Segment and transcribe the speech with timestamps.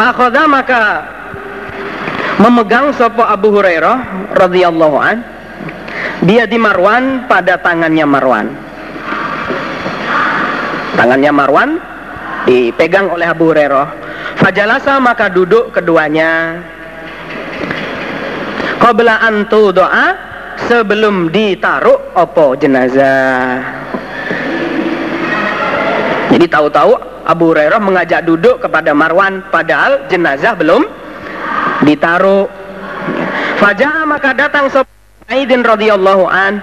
[0.00, 0.82] Fa'akhadha maka
[2.40, 5.20] memegang sopo Abu Hurairah radhiyallahu an.
[6.24, 8.48] Dia di Marwan pada tangannya Marwan.
[10.96, 11.70] Tangannya Marwan
[12.48, 13.86] dipegang oleh Abu Hurairah.
[14.40, 16.64] Fajalasa maka duduk keduanya.
[18.80, 20.16] Qabla antu doa
[20.64, 23.60] sebelum ditaruh opo jenazah.
[26.32, 30.82] Jadi tahu-tahu Abu Hurairah mengajak duduk kepada Marwan padahal jenazah belum
[31.86, 32.50] ditaruh.
[33.62, 36.58] Fajah maka datang Sa'idin radhiyallahu an.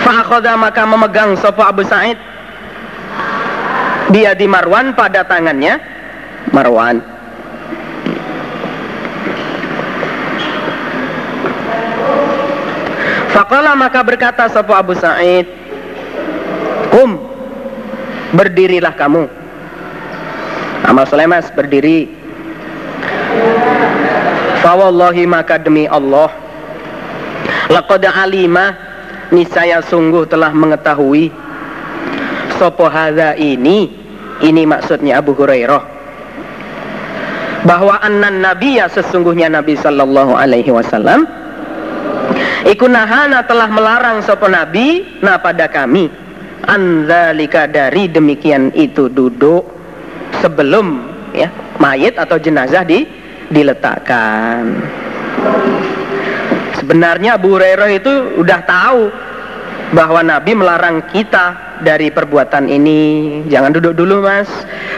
[0.00, 2.16] Fa'akhadha maka memegang sopa Abu Sa'id
[4.08, 5.76] dia di Marwan pada tangannya
[6.56, 7.02] Marwan.
[13.36, 15.65] Faqala maka berkata sopa Abu Sa'id, "Kum,
[18.34, 19.28] berdirilah kamu."
[20.86, 22.26] Amal Sulaimas berdiri.
[24.66, 26.26] Fawallahi maka demi Allah
[27.70, 28.74] Laqad alima
[29.30, 31.30] niscaya sungguh telah mengetahui
[32.58, 33.86] Sopo hadha ini
[34.42, 35.82] Ini maksudnya Abu Hurairah
[37.62, 41.30] Bahwa annan nabiya sesungguhnya Nabi Sallallahu Alaihi Wasallam
[42.66, 46.25] Ikunahana telah melarang sopo Nabi Nah pada kami
[46.66, 49.76] Anzalika dari demikian itu duduk
[50.42, 50.86] Sebelum
[51.32, 51.48] ya
[51.80, 53.06] mayat atau jenazah di
[53.48, 54.74] diletakkan.
[56.76, 59.00] Sebenarnya Abu Hurairah itu udah tahu
[59.94, 63.02] bahwa Nabi melarang kita dari perbuatan ini.
[63.48, 64.50] Jangan duduk dulu mas.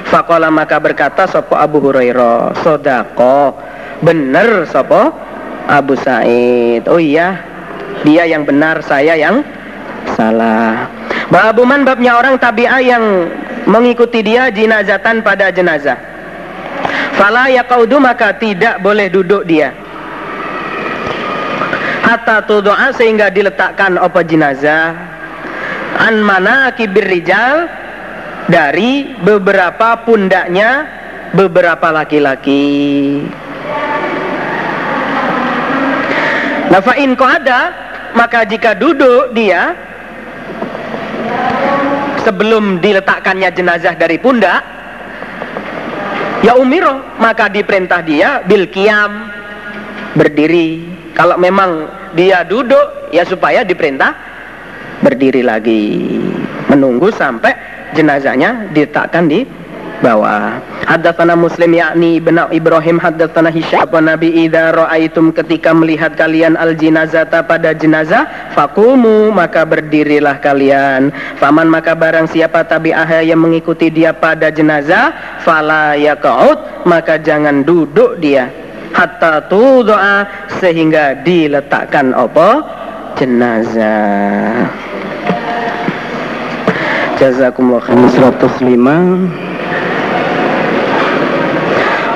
[0.09, 3.55] Fakola maka berkata sopo Abu Hurairah, sodako,
[4.01, 5.13] bener sopo
[5.69, 6.89] Abu Said.
[6.89, 7.41] Oh iya,
[8.03, 9.45] dia yang benar, saya yang
[10.17, 10.98] salah.
[11.29, 13.05] Babuman babnya orang tabi'ah yang
[13.69, 16.01] mengikuti dia jenazatan pada jenazah.
[17.21, 19.77] Fala yaqaudu maka tidak boleh duduk dia.
[22.01, 24.97] Hatta tudu'a sehingga diletakkan apa jenazah
[26.01, 27.69] an mana kibir rijal
[28.49, 30.89] dari beberapa pundaknya
[31.37, 33.29] beberapa laki-laki.
[36.73, 37.61] Nah fa'in ada
[38.17, 39.88] maka jika duduk dia
[42.29, 44.61] sebelum diletakkannya jenazah dari pundak
[46.45, 49.33] ya umiro maka diperintah dia bil kiam
[50.13, 50.85] berdiri.
[51.17, 54.13] Kalau memang dia duduk ya supaya diperintah
[55.01, 56.21] berdiri lagi.
[56.69, 57.57] Menunggu sampai
[57.97, 59.49] jenazahnya diletakkan di
[60.01, 60.59] bawah.
[60.87, 67.45] Haddatsana Muslim yakni bin Ibrahim haddatsana Hisyam Nabi idza raaitum ketika melihat kalian al jinazata
[67.45, 71.11] pada jenazah fakumu maka berdirilah kalian.
[71.37, 75.13] Faman maka barang siapa tabi'ah yang mengikuti dia pada jenazah
[75.45, 78.49] fala yaqaud maka jangan duduk dia
[78.97, 80.25] hatta doa
[80.59, 82.65] sehingga diletakkan apa
[83.21, 84.69] jenazah.
[87.19, 89.48] Jazakumullah khairan 105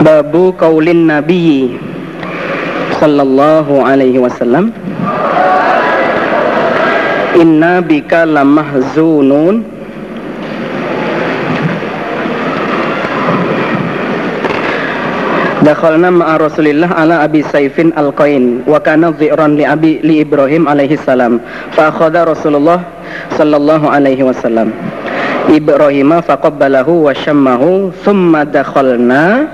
[0.00, 1.76] Babu kaulin Nabi
[2.96, 4.72] sallallahu alaihi wasallam
[7.36, 9.64] Inna bika lamahzunun
[15.62, 20.98] Dakhalna ma'a Rasulillah ala Abi Saifin al-Qain wa kana dhi'ran li Abi li Ibrahim alaihi
[20.98, 21.38] salam
[21.70, 22.82] fa akhadha Rasulullah
[23.38, 24.74] sallallahu alaihi wasallam
[25.46, 29.46] Ibrahim faqabbalahu wa syammahu thumma dakhalna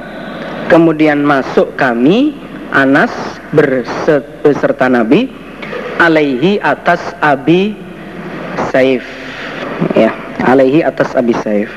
[0.68, 2.36] kemudian masuk kami
[2.68, 3.10] Anas
[4.44, 5.32] beserta Nabi
[5.96, 7.72] alaihi atas Abi
[8.68, 9.02] Saif.
[9.96, 10.12] Ya
[10.44, 11.72] alaihi atas Abi Saif.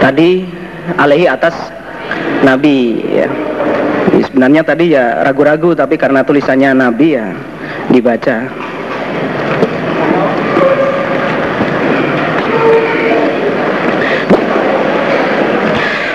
[0.00, 0.48] Tadi
[0.96, 1.52] alaihi atas
[2.40, 3.28] Nabi ya
[4.08, 7.26] sebenarnya tadi ya ragu-ragu tapi karena tulisannya Nabi ya
[7.90, 8.36] dibaca.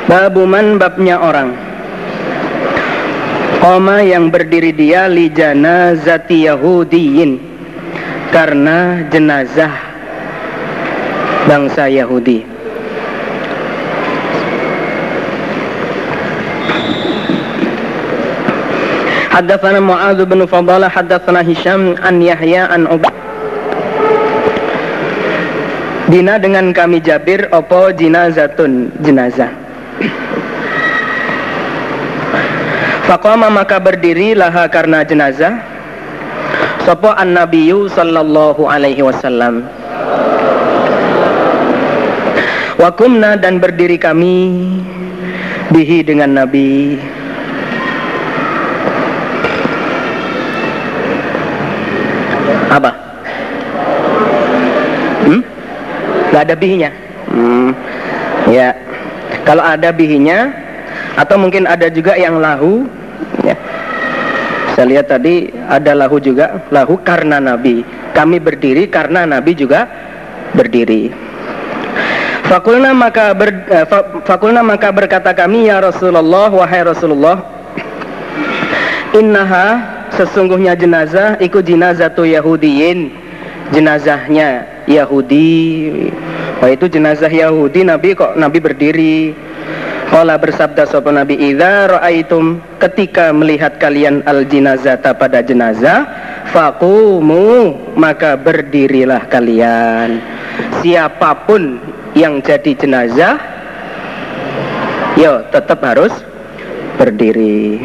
[0.07, 1.57] Babuman babnya orang.
[3.63, 7.39] Koma yang berdiri dia li janazati Yahudiyin.
[8.30, 9.74] Karena jenazah
[11.46, 12.53] bangsa Yahudi
[19.34, 23.10] Haddatsana Mu'adz bin Fadalah haddatsana Hisham an Yahya an Ubay
[26.14, 29.50] Dina dengan kami Jabir opo jinazatun jenazah.
[33.10, 35.58] Faqama maka berdiri laha karena jenazah.
[36.86, 39.66] Sopo an nabiyyu sallallahu alaihi wasallam.
[42.78, 44.70] Wakumna dan berdiri kami
[45.74, 47.00] bihi dengan Nabi
[52.74, 52.92] apa?
[55.24, 55.42] Hmm?
[56.34, 56.90] Gak ada bihinya?
[57.30, 57.70] Hmm.
[58.50, 58.74] Ya,
[59.46, 60.50] kalau ada bihinya
[61.14, 62.90] atau mungkin ada juga yang lahu,
[63.46, 63.54] ya.
[64.74, 67.86] Saya lihat tadi ada lahu juga, lahu karena Nabi.
[68.18, 69.86] Kami berdiri karena Nabi juga
[70.58, 71.14] berdiri.
[72.50, 73.86] Fakulna maka ber, uh,
[74.28, 77.40] fakulna maka berkata kami ya Rasulullah wahai Rasulullah
[79.16, 79.80] Innaha
[80.12, 83.23] sesungguhnya jenazah ikut jenazah tu Yahudiyin
[83.71, 86.12] jenazahnya Yahudi.
[86.60, 89.18] Wah itu jenazah Yahudi Nabi kok Nabi berdiri.
[90.13, 96.06] Kala bersabda sopa Nabi Idza ra'aitum ketika melihat kalian al jinazata pada jenazah
[96.54, 100.21] fakumu maka berdirilah kalian.
[100.86, 101.81] Siapa pun
[102.13, 103.42] yang jadi jenazah
[105.18, 106.13] yo tetap harus
[107.01, 107.81] berdiri.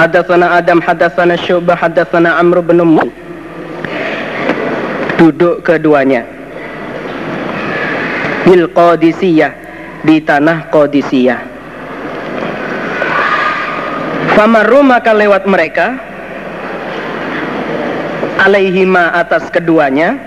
[0.00, 2.80] Hadatsana Adam hadatsana Syu'bah hadatsana Amr bin
[5.18, 6.26] duduk keduanya.
[8.44, 9.52] Bil Qadisiyah
[10.04, 11.40] di tanah Qadisiyah.
[14.34, 15.94] Famaru maka lewat mereka
[18.42, 20.18] alaihima atas keduanya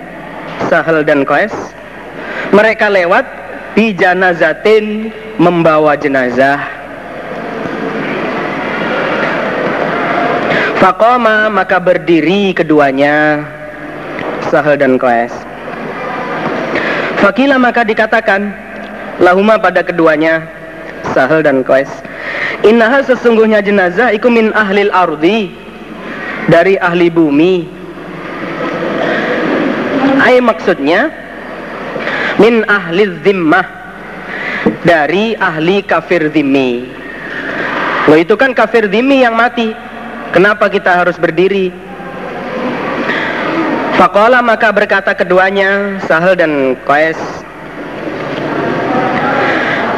[0.72, 1.52] Sahel dan Qais
[2.56, 3.28] mereka lewat
[3.76, 6.58] di janazatin membawa jenazah.
[10.80, 13.44] Fakoma maka berdiri keduanya
[14.50, 15.34] Sahel dan Qais
[17.22, 18.54] Fakila maka dikatakan
[19.18, 20.46] Lahuma pada keduanya
[21.12, 21.90] Sahel dan Qais
[22.66, 25.52] Innaha sesungguhnya jenazah iku min ahlil ardi
[26.48, 27.56] Dari ahli bumi
[30.24, 31.12] Ay maksudnya
[32.38, 33.78] min ahli zimmah
[34.84, 36.86] dari ahli kafir zimmi.
[38.08, 39.74] Loh itu kan kafir zimmi yang mati.
[40.32, 41.72] Kenapa kita harus berdiri?
[43.98, 47.18] Fakola maka berkata keduanya Sahel dan Qais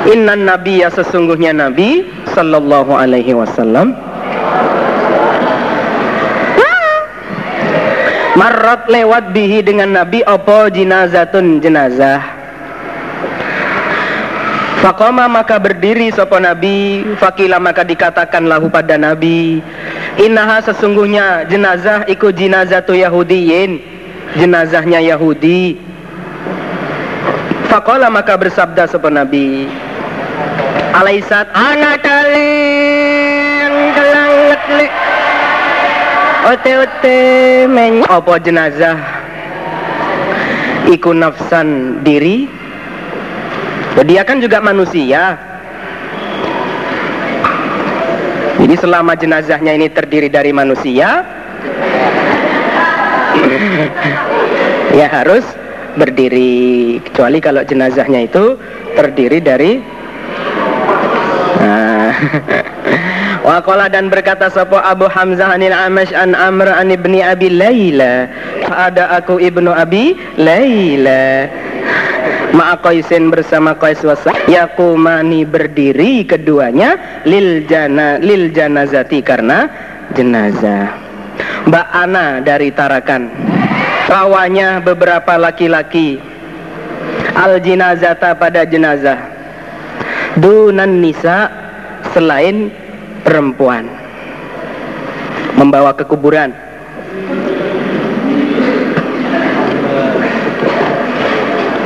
[0.07, 3.91] Innan Nabi ya sesungguhnya Nabi Sallallahu alaihi wasallam
[8.39, 12.23] Marrat lewat bihi dengan Nabi opo jinazatun jenazah.
[14.79, 19.59] Fakoma maka berdiri sopo Nabi, fakila maka dikatakan lahu pada Nabi,
[20.19, 23.79] Innaha sesungguhnya jenazah ikut jinazatu Yahudiyin,
[24.35, 25.79] jenazahnya Yahudi.
[27.71, 29.71] Fakola maka bersabda sopo Nabi,
[30.91, 34.91] Alaisat anak kaleng kelang letlek
[36.51, 37.21] ote-ote
[37.71, 38.99] men apa jenazah?
[40.91, 42.51] Iku nafsan diri.
[44.03, 45.48] Dia kan juga manusia
[48.59, 51.23] jadi selama jenazahnya ini terdiri dari manusia
[54.99, 55.47] ya harus
[55.95, 58.59] berdiri kecuali kalau jenazahnya itu
[58.93, 59.79] terdiri dari
[63.49, 68.27] Waqala dan berkata sapa Abu Hamzah anil Amash an Amr an ibni Abi Laila.
[68.67, 71.49] Ada aku ibnu Abi Laila.
[72.49, 79.69] Ma'a Qaisin bersama Qais wasa Yakumani berdiri keduanya lil jana lil janazati karena
[80.17, 80.89] jenazah.
[81.69, 83.29] Mbak Ana dari Tarakan.
[84.09, 86.17] Rawanya beberapa laki-laki
[87.37, 89.29] al jinazata pada jenazah.
[90.41, 91.53] Dunan nisa
[92.09, 92.73] selain
[93.21, 93.85] perempuan
[95.53, 96.49] membawa ke kuburan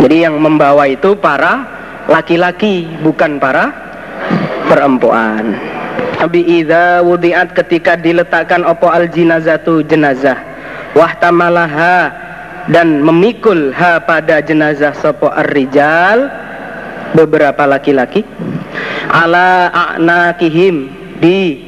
[0.04, 1.64] jadi yang membawa itu para
[2.12, 3.72] laki-laki bukan para
[4.68, 5.56] perempuan
[6.20, 10.40] Nabi idza wudiat ketika diletakkan opo al jinazatu jenazah
[10.96, 12.12] wahtamalaha
[12.72, 16.32] dan memikul ha pada jenazah sopo ar-rijal
[17.12, 18.24] beberapa laki-laki
[19.12, 20.88] ala a'nakihim
[21.20, 21.60] di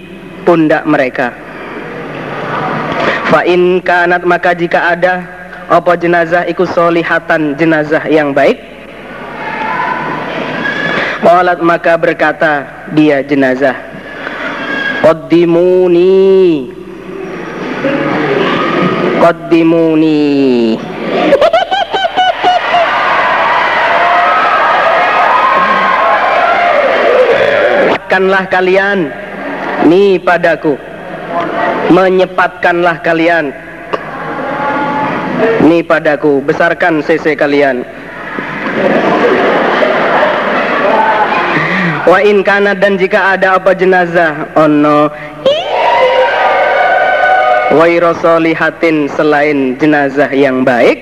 [0.48, 1.36] pundak mereka.
[3.27, 5.35] Fa in kanat maka jika ada
[5.65, 8.62] apa jenazah ikut solihatan jenazah yang baik?
[11.25, 13.74] Qalat maka berkata dia jenazah.
[15.01, 16.69] Qaddimuni.
[19.17, 20.22] Qaddimuni.
[28.05, 29.10] Kanlah kalian.
[29.89, 30.77] Ni padaku.
[31.89, 33.65] Menyepatkanlah kalian
[35.66, 37.84] ni padaku besarkan cc kalian.
[42.06, 45.10] Wa in kana dan jika ada apa jenazah ono.
[47.75, 47.86] Wa
[48.22, 51.02] solihatin selain jenazah yang baik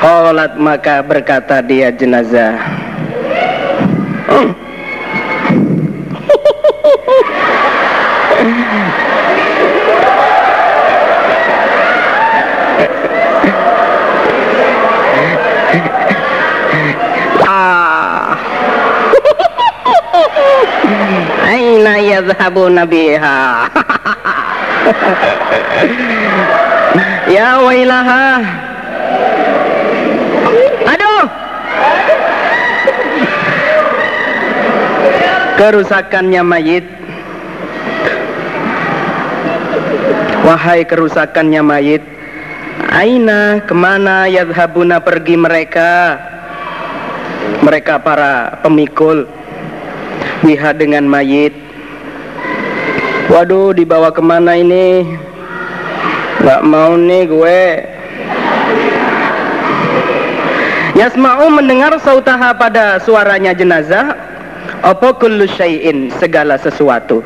[0.00, 2.56] qalat maka berkata dia jenazah.
[4.32, 4.63] Ah
[21.74, 23.38] aina yadhhabuna biha.
[27.24, 28.36] Ya wailaha.
[30.92, 31.24] Aduh.
[35.56, 36.84] Kerusakannya mayit.
[40.44, 42.04] Wahai kerusakannya mayit.
[42.92, 46.20] Aina ke mana yadhabuna pergi mereka?
[47.64, 49.26] Mereka para pemikul.
[50.44, 51.63] Biha dengan mayit
[53.30, 55.04] waduh dibawa ke mana ini?
[56.44, 57.62] Nggak mau nih gue.
[60.94, 64.14] Yasma'u mendengar sautaha pada suaranya jenazah.
[64.84, 67.24] Apa kullu syai'in segala sesuatu.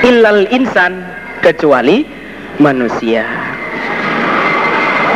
[0.00, 1.04] Illal insan
[1.44, 2.08] kecuali
[2.56, 3.28] manusia.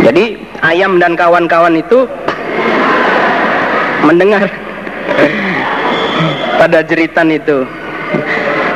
[0.05, 2.05] Jadi ayam dan kawan-kawan itu
[4.05, 4.47] mendengar
[6.61, 7.67] pada jeritan itu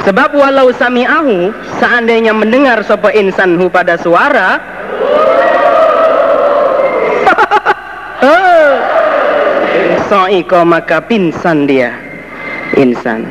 [0.02, 4.58] sebab walau sami'ahu seandainya mendengar sapa insanhu pada suara
[10.12, 11.96] So'iko maka pingsan dia
[12.76, 13.28] Insan.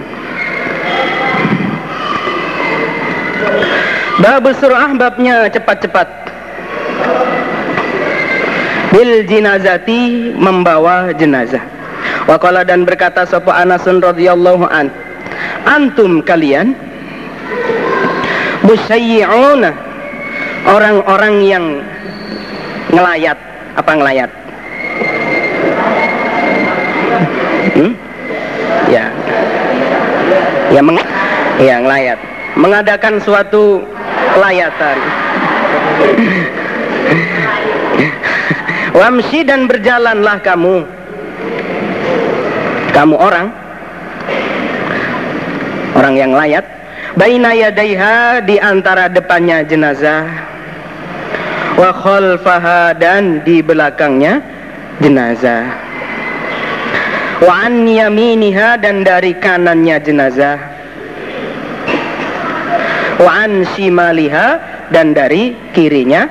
[4.21, 6.05] Bab surah babnya cepat-cepat.
[8.93, 11.65] Bil jinazati membawa jenazah.
[12.29, 14.93] Waqala dan berkata sapa Anasun radhiyallahu an
[15.65, 16.73] Antum kalian
[18.65, 19.71] Musayyi'una
[20.65, 21.65] Orang-orang yang
[22.93, 23.37] ngelayat
[23.77, 24.31] Apa ngelayat?
[27.71, 27.91] Hmm?
[28.91, 29.07] Ya.
[30.71, 30.99] Ya meng
[31.59, 32.19] ya ngelayat.
[32.59, 33.83] Mengadakan suatu
[34.39, 34.97] layatan.
[38.91, 40.83] Wamsi dan berjalanlah kamu.
[42.91, 43.55] Kamu orang
[45.95, 46.65] orang yang layat
[47.15, 50.51] baina yadaiha di antara depannya jenazah
[51.81, 54.37] wa khalfaha dan di belakangnya
[55.01, 55.65] jenazah.
[57.41, 60.61] Wa an yaminiha dan dari kanannya jenazah.
[63.17, 64.47] Wa an shimaliha
[64.93, 66.29] dan dari kirinya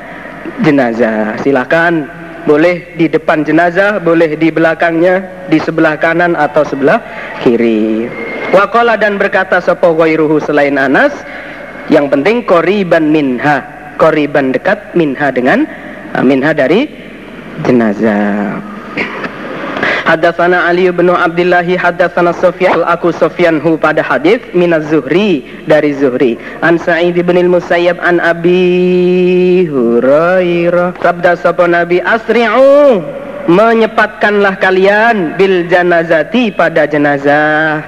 [0.62, 1.35] jenazah.
[1.43, 2.07] Silakan
[2.47, 7.05] boleh di depan jenazah boleh di belakangnya di sebelah kanan atau sebelah
[7.45, 8.09] kiri
[8.50, 11.14] Wakola dan berkata sopo ghairuhu selain Anas?
[11.87, 13.62] Yang penting koriban minha.
[13.95, 15.71] Koriban dekat minha dengan
[16.26, 16.90] minha dari
[17.62, 18.59] jenazah.
[20.11, 26.35] Hadatsana Ali bin Abdullah hadatsana Sufyan aku Sufyan hu pada hadis min zuhri dari Zuhri.
[26.66, 30.99] An Sa'id bin al-Musayyab an Abi Hurairah.
[30.99, 32.99] Sabda sapa Nabi asri'u
[33.47, 37.87] menyepatkanlah kalian bil janazati pada jenazah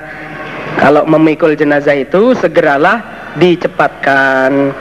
[0.80, 3.02] kalau memikul jenazah itu segeralah
[3.36, 4.72] dicepatkan.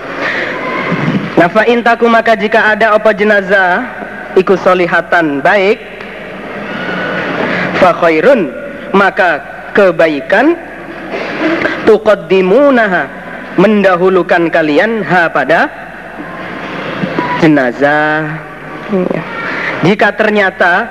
[1.40, 3.82] Nafa intaku maka jika ada apa jenazah
[4.38, 5.80] ikut solihatan baik
[7.82, 8.52] fa khairun
[8.94, 9.42] maka
[9.74, 10.54] kebaikan
[11.88, 13.08] tuqaddimunaha
[13.58, 15.68] mendahulukan kalian ha pada
[17.42, 18.38] jenazah.
[19.82, 20.86] Jika ternyata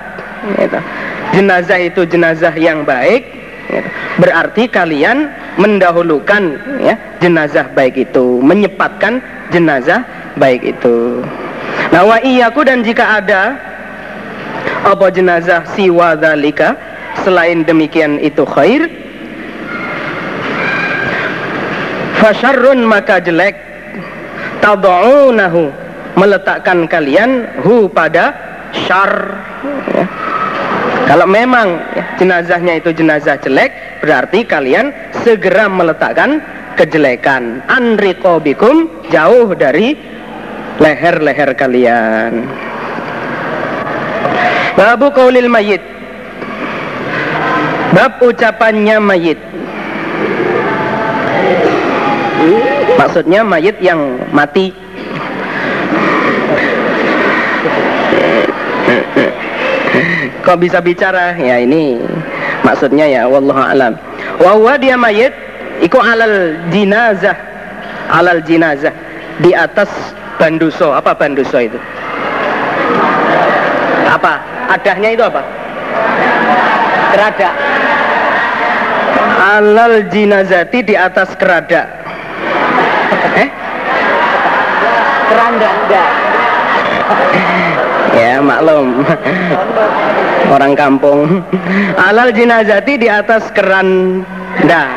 [1.31, 3.40] jenazah itu jenazah yang baik
[4.19, 10.03] berarti kalian mendahulukan ya jenazah baik itu menyepatkan jenazah
[10.37, 11.23] baik itu.
[11.91, 13.59] Nah wa iyaku dan jika ada
[14.87, 16.77] apa jenazah siwa dalika
[17.23, 18.89] selain demikian itu khair?
[22.21, 23.57] Fasyarrun maka jelek.
[24.61, 25.73] Tad'unahu
[26.21, 28.37] meletakkan kalian hu pada
[28.77, 29.41] syar
[29.97, 30.05] ya.
[31.11, 34.95] Kalau memang ya, jenazahnya itu jenazah jelek berarti kalian
[35.27, 36.39] segera meletakkan
[36.79, 37.67] kejelekan.
[37.67, 39.99] Anriqobikum jauh dari
[40.79, 42.47] leher-leher kalian.
[44.79, 45.83] Babu kaulil mayit
[47.91, 49.41] Bab ucapannya mayit
[52.95, 54.71] Maksudnya mayit yang mati.
[60.41, 61.37] Kok bisa bicara?
[61.37, 62.01] Ya ini
[62.65, 63.93] maksudnya ya wallahu alam.
[64.41, 65.33] Wa dia mayit
[65.85, 67.37] iku alal jinazah.
[68.11, 68.93] Alal jinazah
[69.45, 69.89] di atas
[70.41, 70.97] banduso.
[70.97, 71.77] Apa banduso itu?
[74.09, 74.41] Apa?
[74.73, 75.43] Adahnya itu apa?
[77.13, 77.51] Kerada.
[79.41, 81.85] Alal jinazati di atas kerada.
[83.37, 83.49] Eh?
[85.29, 85.71] Keranda.
[88.21, 89.01] ya maklum.
[90.51, 91.41] Orang kampung.
[91.97, 94.91] Alal jinazati di atas keranda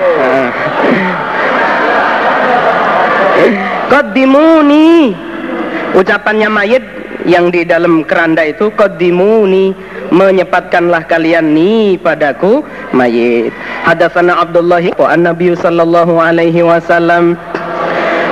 [3.93, 5.13] Qaddimuni
[5.93, 6.83] ucapannya mayit
[7.29, 9.71] yang di dalam keranda itu qaddimuni
[10.09, 13.53] menyepatkanlah kalian ni padaku mayit.
[13.85, 17.37] Hadatsana Abdullah wa an-nabiy sallallahu alaihi wasallam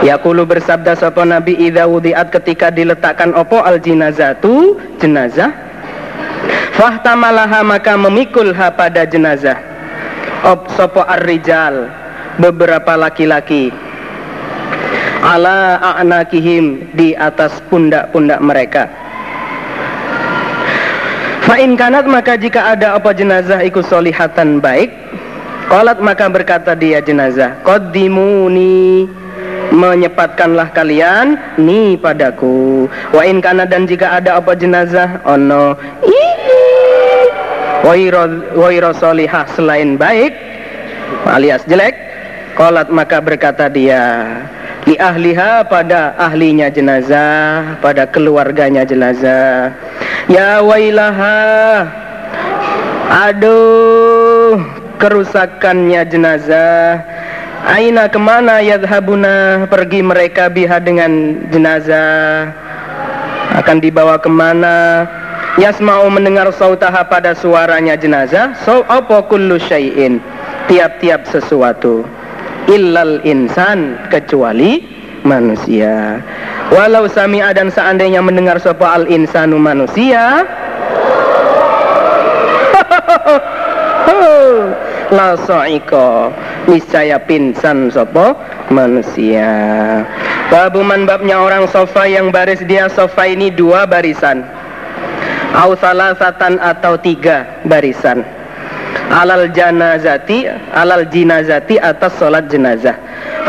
[0.02, 3.62] Yaqulu bersabda sapa Nabi idza wudiat ketika diletakkan opo?
[3.62, 5.54] Al jinazatu jenazah.
[6.74, 9.62] Fahtamalaha maka memikulha pada jenazah.
[10.42, 11.86] Op sopo ar-rijal?
[12.42, 13.70] Beberapa laki-laki.
[15.22, 18.90] Ala a'nakihim di atas pundak-pundak mereka.
[21.46, 24.94] Fa'in kanat maka jika ada apa jenazah ikut solihatan baik
[25.74, 29.10] Qalat maka berkata dia jenazah Qaddimuni
[29.82, 32.86] menyepatkanlah kalian ni padaku.
[33.10, 35.74] Wa in kana dan jika ada apa jenazah ono.
[37.82, 40.38] Wairo solihah selain baik
[41.26, 41.98] alias jelek
[42.54, 44.38] kolat maka berkata dia
[44.86, 49.74] li ahliha pada ahlinya jenazah pada keluarganya jenazah.
[50.30, 51.90] Ya wailaha
[53.10, 54.62] aduh
[55.02, 57.02] kerusakannya jenazah
[57.62, 62.50] Aina ke mana yadhabuna pergi mereka biha dengan jenazah.
[63.54, 65.06] Akan dibawa ke mana?
[65.62, 68.58] Yasma'u mendengar sautaha pada suaranya jenazah.
[68.66, 70.18] So apa kullu syai'in?
[70.66, 72.02] Tiap-tiap sesuatu.
[72.66, 74.82] Illal insan Kecuali
[75.22, 76.18] manusia.
[76.74, 80.50] Walau sami'a dan seandainya mendengar sopa al insanu manusia.
[85.12, 86.32] La sa'ika
[86.72, 88.40] niscaya pinsan sopo
[88.72, 89.52] manusia.
[90.48, 94.48] Babu man babnya orang sofa yang baris dia sofa ini dua barisan.
[95.52, 98.24] Au salasatan atau tiga barisan.
[99.12, 102.96] Alal janazati alal jinazati atas sholat jenazah.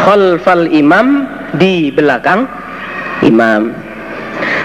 [0.02, 2.50] Khalfal imam di belakang
[3.22, 3.70] imam.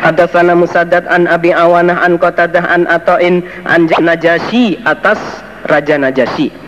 [0.01, 5.21] Hadatsana Musaddad an Abi Awanah an Qatadah an Ata'in an Najasyi atas
[5.69, 6.66] Raja Najasyi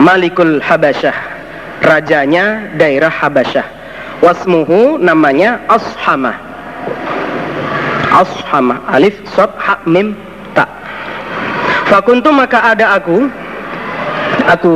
[0.00, 1.16] Malikul Habasyah.
[1.80, 3.64] Rajanya daerah Habasyah.
[4.24, 6.32] Wasmuhu namanya Ashama
[8.08, 10.16] Ashama alif sod ha mim
[10.56, 10.64] ta.
[11.92, 13.28] Fakuntu maka ada aku.
[14.46, 14.72] Aku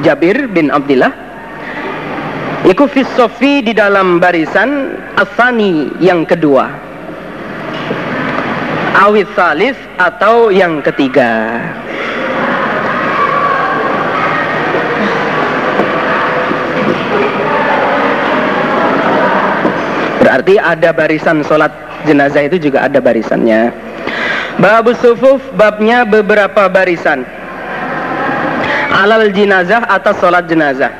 [0.00, 1.12] Jabir bin Abdullah
[2.60, 6.68] Iku fisofi di dalam barisan asani yang kedua.
[9.00, 11.56] Awit salis atau yang ketiga
[20.30, 21.74] Berarti ada barisan sholat
[22.06, 23.74] jenazah itu juga ada barisannya.
[24.62, 27.26] Babu sufuf babnya beberapa barisan.
[28.94, 30.94] Alal jenazah atas sholat jenazah.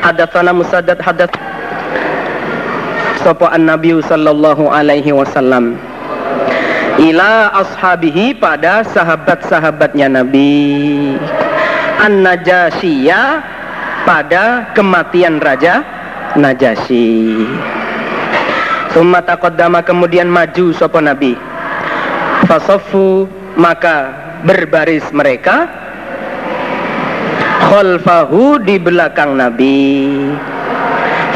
[0.00, 1.28] Hadatsana Musaddad hadat
[3.20, 5.76] Sopo an-Nabi sallallahu alaihi wasallam
[7.04, 11.16] ila ashabihi pada sahabat-sahabatnya Nabi
[12.00, 13.44] An-Najasyiya
[14.08, 15.84] pada kematian Raja
[16.36, 17.48] Najasyi
[18.94, 21.34] Summa taqaddama kemudian maju sopo Nabi.
[22.46, 23.26] Fasofu
[23.58, 24.14] maka
[24.46, 25.66] berbaris mereka
[27.66, 29.82] khalfahu di belakang Nabi.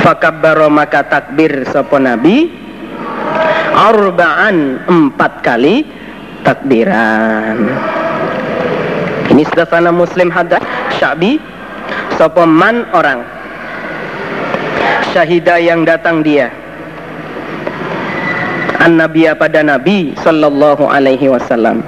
[0.07, 2.47] Fakabbaro maka takbir sopo Nabi
[3.75, 5.83] arba'an empat kali
[6.47, 7.59] takbiran.
[9.35, 10.63] Ini sana Muslim hadas
[10.95, 11.43] Syabi
[12.15, 13.27] sopo man orang
[15.11, 16.55] syahidah yang datang dia
[18.79, 21.83] an-nabiya pada Nabi Sallallahu Alaihi Wasallam.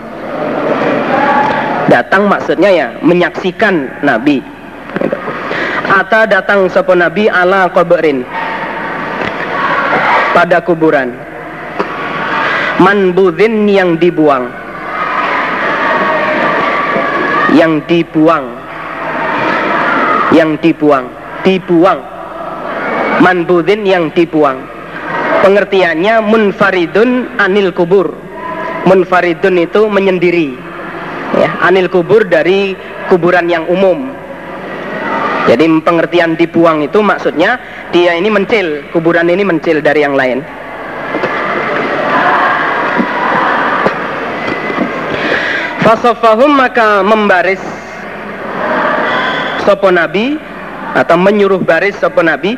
[1.91, 4.43] Datang maksudnya ya menyaksikan Nabi.
[5.91, 8.23] Ata datang sopo Nabi ala kubrin
[10.31, 11.11] pada kuburan.
[12.79, 14.47] Manbudin yang dibuang.
[17.51, 18.47] Yang dibuang.
[20.31, 21.07] Yang dibuang.
[21.43, 22.01] Dibuang.
[23.21, 24.70] manbudin yang dibuang
[25.43, 28.13] pengertiannya munfaridun anil kubur.
[28.89, 30.57] Munfaridun itu menyendiri.
[31.37, 32.77] Ya anil kubur dari
[33.09, 34.13] kuburan yang umum.
[35.49, 37.59] Jadi pengertian dibuang itu maksudnya
[37.91, 40.45] dia ini mencil kuburan ini mencil dari yang lain.
[45.81, 47.59] Fasofahum maka membaris
[49.65, 50.39] sopo nabi
[50.95, 52.55] atau menyuruh baris sopo nabi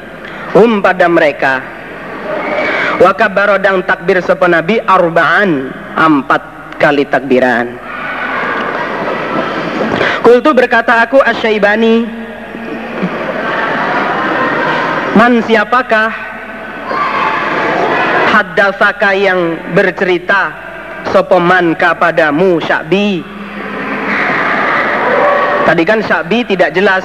[0.52, 1.64] hum pada mereka
[3.02, 6.42] wakabarodang takbir sopo nabi arba'an empat
[6.78, 7.74] kali takbiran.
[10.22, 12.06] Kultu berkata aku asyaibani
[15.18, 16.08] Man siapakah
[18.32, 20.56] Haddasaka yang bercerita
[21.12, 23.20] sopoman kepadamu Syakbi?
[25.68, 27.04] Tadi kan Syakbi tidak jelas.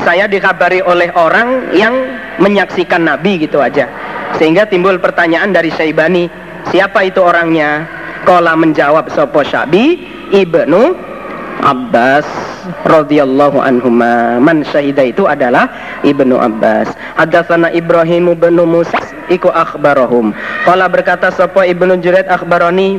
[0.00, 1.92] Saya dikabari oleh orang yang
[2.40, 3.84] menyaksikan Nabi gitu aja
[4.34, 6.26] Sehingga timbul pertanyaan dari Syaibani
[6.74, 7.86] Siapa itu orangnya?
[8.26, 10.02] Kola menjawab sopo Syakbi
[10.34, 10.98] Ibnu
[11.62, 12.26] Abbas
[12.82, 14.42] radhiyallahu anhuma.
[14.42, 15.70] Man syahida itu adalah
[16.02, 16.90] Ibnu Abbas.
[17.14, 18.98] Hadatsana Ibrahim bin Musa
[19.30, 20.34] iku akhbarahum.
[20.66, 22.98] Qala berkata sapa Ibnu Juraid akhbarani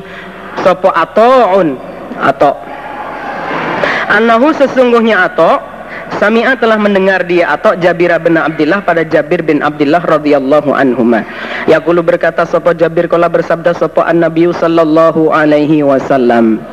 [0.63, 1.75] sapa Ata'un
[2.23, 2.55] atau
[4.07, 5.59] Annahu sesungguhnya atau
[6.15, 11.27] Sami'a telah mendengar dia atau Jabir bin Abdullah pada Jabir bin Abdullah radhiyallahu anhuma.
[11.67, 16.63] Yaqulu berkata sapa Jabir kala bersabda sapa An-Nabi sallallahu alaihi wasallam.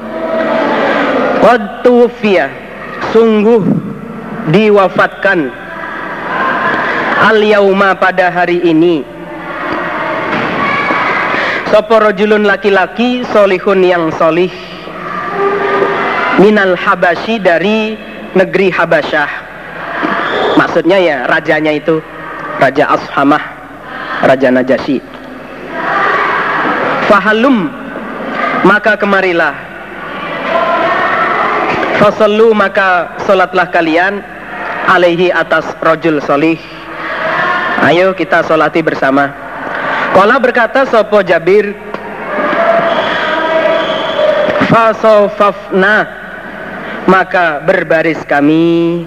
[1.45, 2.49] Qad tufiya
[3.11, 3.67] sungguh
[4.55, 5.53] diwafatkan
[7.25, 9.05] al yauma pada hari ini
[11.75, 14.53] Sopo rojulun laki-laki solihun yang solih
[16.39, 17.99] Minal Habasyi dari
[18.35, 19.31] negeri Habasyah.
[20.59, 21.99] Maksudnya ya rajanya itu
[22.59, 23.43] Raja Ashamah
[24.23, 25.03] Raja Najasyi.
[27.11, 27.71] Fahalum
[28.65, 29.53] Maka kemarilah.
[32.01, 34.25] Fasallu maka solatlah kalian
[34.89, 36.57] alaihi atas rojul solih.
[37.85, 39.29] Ayo kita solati bersama.
[40.17, 41.77] Kala berkata sopo Jabir?
[44.73, 46.24] Fasofafna
[47.05, 49.05] Maka berbaris kami.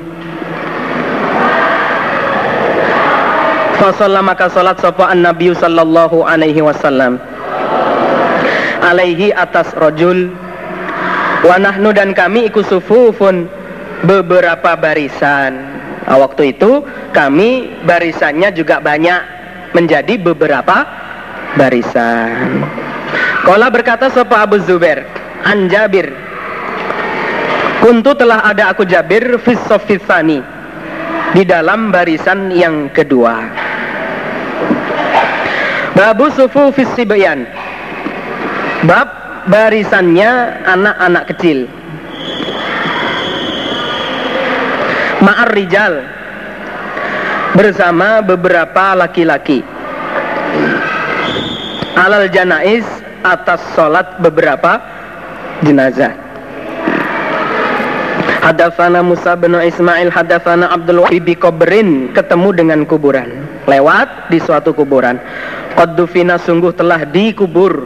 [3.77, 7.21] Fasallah maka solat sopo an Nabi sallallahu alaihi wasallam.
[8.81, 10.33] Alaihi atas rojul.
[11.45, 13.49] Wanahnu dan kami ikut sufufun.
[14.05, 15.57] Beberapa barisan.
[16.07, 19.21] Nah, waktu itu kami barisannya juga banyak
[19.75, 20.85] menjadi beberapa
[21.57, 22.63] barisan.
[23.43, 25.03] Kala berkata sapa Abu Zubair,
[25.43, 26.11] An Jabir,
[27.87, 30.43] Kuntu telah ada aku Jabir Fissofisani
[31.31, 33.47] di dalam barisan yang kedua.
[35.95, 37.47] Babu sufu fisibayan.
[38.83, 39.07] Bab
[39.47, 40.31] barisannya
[40.67, 41.71] anak-anak kecil.
[45.23, 46.03] Ma'ar rijal.
[47.55, 49.63] Bersama beberapa laki-laki.
[51.95, 52.83] Alal janais
[53.23, 54.75] atas sholat beberapa
[55.63, 56.26] jenazah
[58.47, 63.43] Hadafana Musa bin Ismail Hadafana Abdul Wahid Kobrin ketemu dengan kuburan.
[63.67, 65.19] Lewat di suatu kuburan.
[65.75, 67.83] Qaddufina sungguh telah dikubur.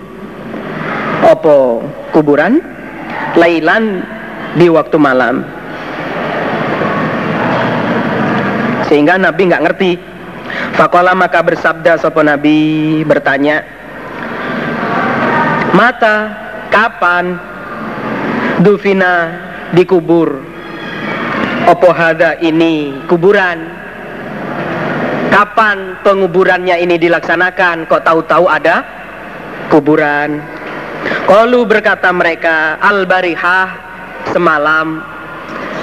[1.26, 1.82] Opo
[2.14, 2.62] kuburan?
[3.34, 4.06] Lailan
[4.54, 5.42] di waktu malam.
[8.86, 9.92] Sehingga Nabi nggak ngerti.
[10.78, 13.66] Fakola maka bersabda sopo Nabi bertanya
[15.74, 16.30] mata
[16.70, 17.40] kapan
[18.62, 19.42] dufina
[19.76, 20.40] dikubur.
[21.70, 23.70] Opo hada ini kuburan?
[25.32, 27.88] Kapan penguburannya ini dilaksanakan?
[27.88, 28.84] Kok tahu-tahu ada
[29.72, 30.44] kuburan?
[31.30, 33.68] Kalu berkata mereka al-barihah
[34.36, 35.00] semalam.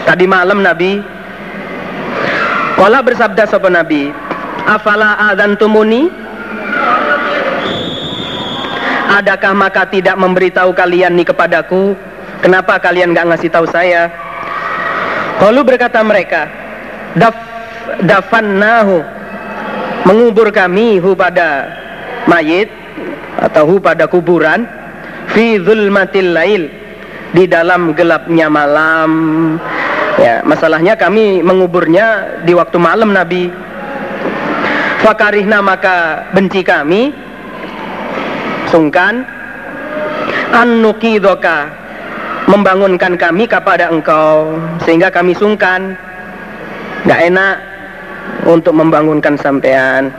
[0.04, 1.00] Tadi malam Nabi.
[2.78, 4.14] Kala bersabda sapa Nabi
[4.68, 6.06] afala tumuni
[9.08, 11.96] Adakah maka tidak memberitahu kalian nih kepadaku
[12.38, 14.10] Kenapa kalian gak ngasih tahu saya?
[15.38, 16.50] Kalu berkata mereka
[17.14, 17.34] Daf
[18.02, 19.02] dafannahu
[20.06, 21.70] Mengubur kami hu pada
[22.30, 22.70] mayit
[23.38, 24.66] Atau hu pada kuburan
[25.32, 26.62] fi zulmatil lail
[27.32, 29.10] di dalam gelapnya malam.
[30.18, 33.52] Ya masalahnya kami menguburnya di waktu malam Nabi.
[35.04, 37.14] Fakarihna maka benci kami.
[38.68, 39.24] Sungkan
[40.52, 41.72] an nukidoka
[42.48, 45.94] membangunkan kami kepada engkau sehingga kami sungkan.
[47.04, 47.56] Nggak enak
[48.48, 50.10] untuk membangunkan sampean.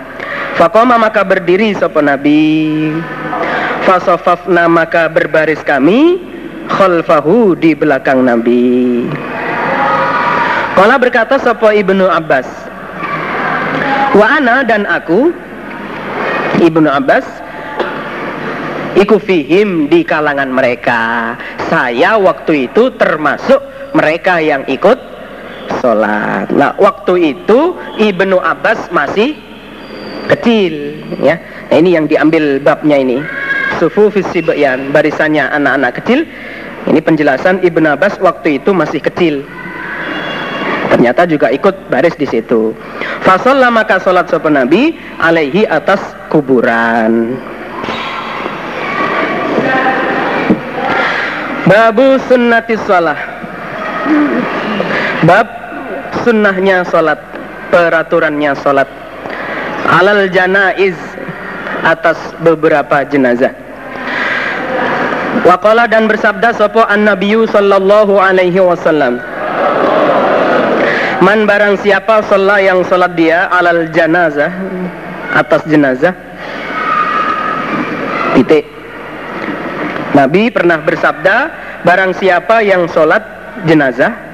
[0.56, 2.94] Fakoma maka berdiri sopo Nabi.
[3.84, 6.22] Fasofafna maka berbaris kami.
[6.70, 9.10] Khalfahu di belakang Nabi.
[10.78, 12.70] Kala berkata sopo Ibnu Abbas
[14.18, 15.30] Wa ana dan aku
[16.58, 17.22] Ibnu Abbas
[19.00, 21.34] Iku fihim di kalangan mereka.
[21.72, 23.64] Saya waktu itu termasuk
[23.96, 25.00] mereka yang ikut
[25.80, 26.52] sholat.
[26.52, 29.40] Nah waktu itu Ibnu Abbas masih
[30.28, 31.40] kecil ya.
[31.72, 33.18] Nah, ini yang diambil babnya ini.
[33.80, 36.28] Sufu fisibyan barisannya anak-anak kecil.
[36.92, 39.48] Ini penjelasan Ibn Abbas waktu itu masih kecil.
[40.92, 42.76] Ternyata juga ikut baris di situ.
[43.24, 47.38] Fasolla maka sholat sopan nabi alaihi atas kuburan
[51.70, 53.22] babu sunnati sholat
[55.22, 55.46] bab
[56.26, 57.22] sunnahnya sholat
[57.70, 58.90] peraturannya sholat
[59.86, 60.98] alal janaiz
[61.86, 63.54] atas beberapa jenazah.
[65.46, 69.22] Waqala dan bersabda sopo an nabiyyu sallallahu alaihi wasallam.
[71.22, 74.50] Man barang siapa sholat yang sholat dia alal janazah
[75.38, 76.18] atas jenazah
[78.34, 78.79] titik
[80.18, 81.36] Nabi pernah bersabda
[81.86, 83.22] barang siapa yang sholat
[83.70, 84.30] jenazah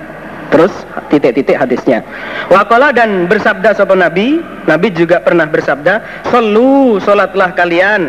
[0.53, 0.71] terus
[1.11, 1.99] titik-titik hadisnya.
[2.47, 8.07] Wakola dan bersabda sopan Nabi, Nabi juga pernah bersabda, Solu solatlah kalian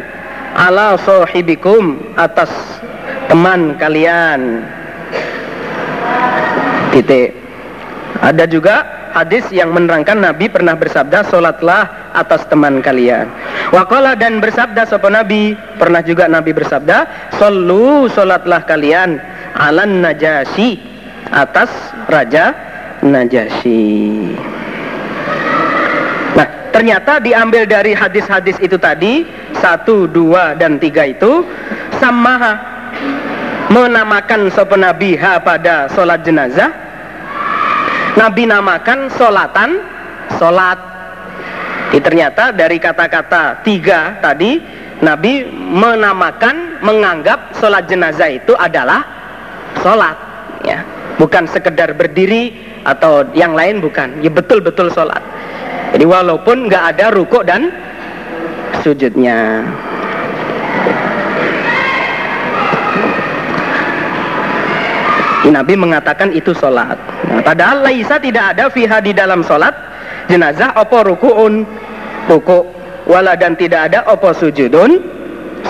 [0.54, 2.48] ala sohibikum atas
[3.28, 4.62] teman kalian.
[6.94, 7.34] Titik.
[8.16, 13.32] Ada juga hadis yang menerangkan Nabi pernah bersabda, solatlah atas teman kalian.
[13.72, 19.16] Wakola dan bersabda sopan Nabi, pernah juga Nabi bersabda, Solu solatlah kalian
[19.56, 20.76] alan najasi
[21.32, 21.72] atas
[22.12, 22.52] raja
[22.96, 24.34] Najasyi.
[26.32, 29.22] Nah, ternyata diambil dari hadis-hadis itu tadi
[29.60, 31.44] satu, dua, dan tiga itu
[32.00, 32.56] sama
[33.68, 36.85] menamakan sopan Nabi pada sholat jenazah.
[38.16, 39.70] Nabi namakan solatan.
[40.26, 40.78] Sholat.
[41.94, 44.58] Jadi ternyata dari kata-kata tiga tadi
[44.98, 49.06] Nabi menamakan menganggap sholat jenazah itu adalah
[49.86, 50.18] sholat
[50.66, 50.82] ya.
[51.22, 54.18] Bukan sekedar berdiri atau yang lain bukan.
[54.18, 55.22] Ya betul-betul sholat
[55.96, 57.70] jadi walaupun nggak ada rukuk dan
[58.84, 59.64] sujudnya.
[65.46, 69.74] Nabi mengatakan itu sholat nah, padahal laisa tidak ada fiha di dalam sholat
[70.26, 71.66] jenazah opo rukuun
[72.26, 72.64] rukuk
[73.06, 75.16] wala dan tidak ada opo sujudun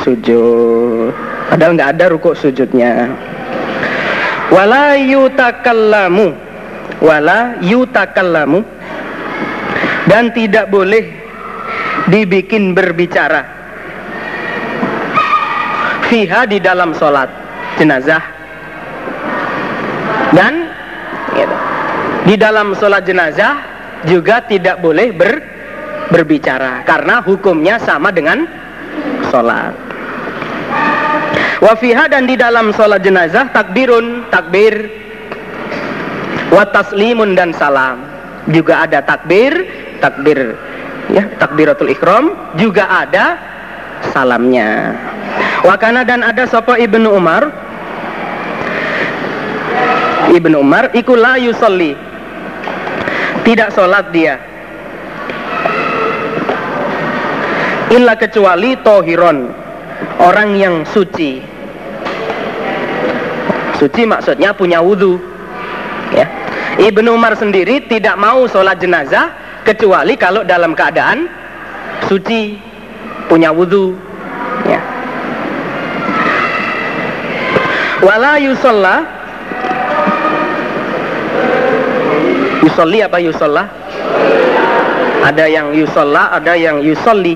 [0.03, 1.13] sujud.
[1.47, 3.11] Padahal nggak ada rukuk sujudnya.
[4.51, 6.35] Wala yutakallamu
[7.03, 8.63] wala yutakallamu
[10.07, 11.11] dan tidak boleh
[12.07, 13.43] dibikin berbicara
[16.07, 17.27] fiha di dalam sholat
[17.79, 18.23] jenazah.
[20.31, 20.66] Dan
[22.27, 23.55] di dalam sholat jenazah
[24.03, 25.39] juga tidak boleh ber,
[26.11, 28.45] berbicara karena hukumnya sama dengan
[29.31, 29.73] sholat.
[31.63, 34.91] Wafiha dan di dalam sholat jenazah takbirun takbir
[36.51, 38.03] wa taslimun dan salam.
[38.51, 39.67] Juga ada takbir
[40.03, 40.55] takbir
[41.11, 43.39] ya takbiratul ikram juga ada
[44.11, 44.95] salamnya.
[45.63, 47.49] Wakana dan ada sapa ibnu Umar.
[50.27, 52.06] Ibnu Umar iku la yusalli
[53.47, 54.35] tidak sholat dia.
[57.95, 59.47] Illa kecuali tohiron
[60.19, 61.39] orang yang suci.
[63.79, 65.23] Suci maksudnya punya wudhu
[66.11, 66.27] ya.
[66.77, 69.31] Ibnu Umar sendiri tidak mau sholat jenazah
[69.63, 71.31] kecuali kalau dalam keadaan
[72.11, 72.59] suci
[73.31, 73.95] punya wudhu
[74.67, 74.81] ya.
[78.03, 78.37] wala
[82.77, 83.65] yusolli apa yusolla
[85.25, 87.33] ada yang yusolla ada yang yusolli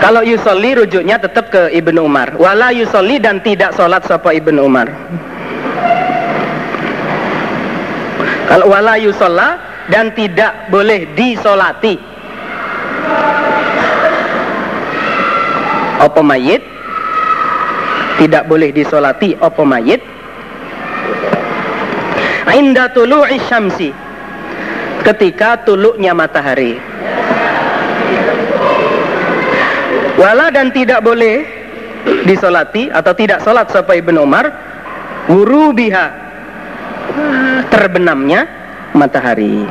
[0.00, 4.88] kalau yusolli rujuknya tetap ke Ibnu Umar wala yusolli dan tidak sholat sapa Ibnu Umar
[8.48, 9.56] Kalau wala yusolla
[9.88, 11.96] dan tidak boleh disolati.
[15.96, 16.60] Apa mayit?
[18.20, 20.04] Tidak boleh disolati apa mayit?
[22.50, 23.94] Inda tulu'i syamsi.
[25.06, 26.78] Ketika tuluknya matahari.
[30.18, 31.46] Wala dan tidak boleh
[32.26, 34.46] disolati atau tidak solat sampai Ibn Umar.
[35.30, 36.06] Wuru biha
[37.70, 38.46] terbenamnya
[38.90, 39.62] matahari.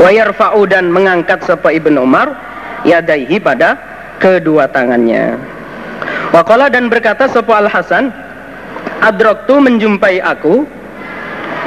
[0.00, 2.32] wa yarfa'u dan mengangkat sapa Ibnu Umar
[2.88, 3.76] yadaihi pada
[4.16, 5.36] kedua tangannya
[6.30, 8.14] Waqala dan berkata sapa Al Hasan
[9.02, 10.62] adraktu menjumpai aku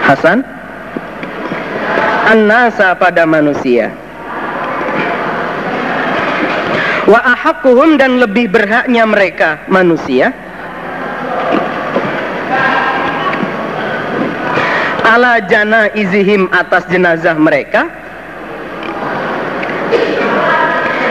[0.04, 0.43] Hasan
[2.32, 3.91] an-nasa pada manusia.
[7.04, 10.32] Wa ahakkuhum dan lebih berhaknya mereka manusia.
[15.04, 17.91] Ala jana izihim atas jenazah mereka.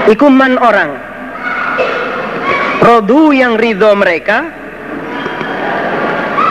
[0.09, 0.97] Ikuman orang
[2.83, 4.51] rodu yang ridho mereka.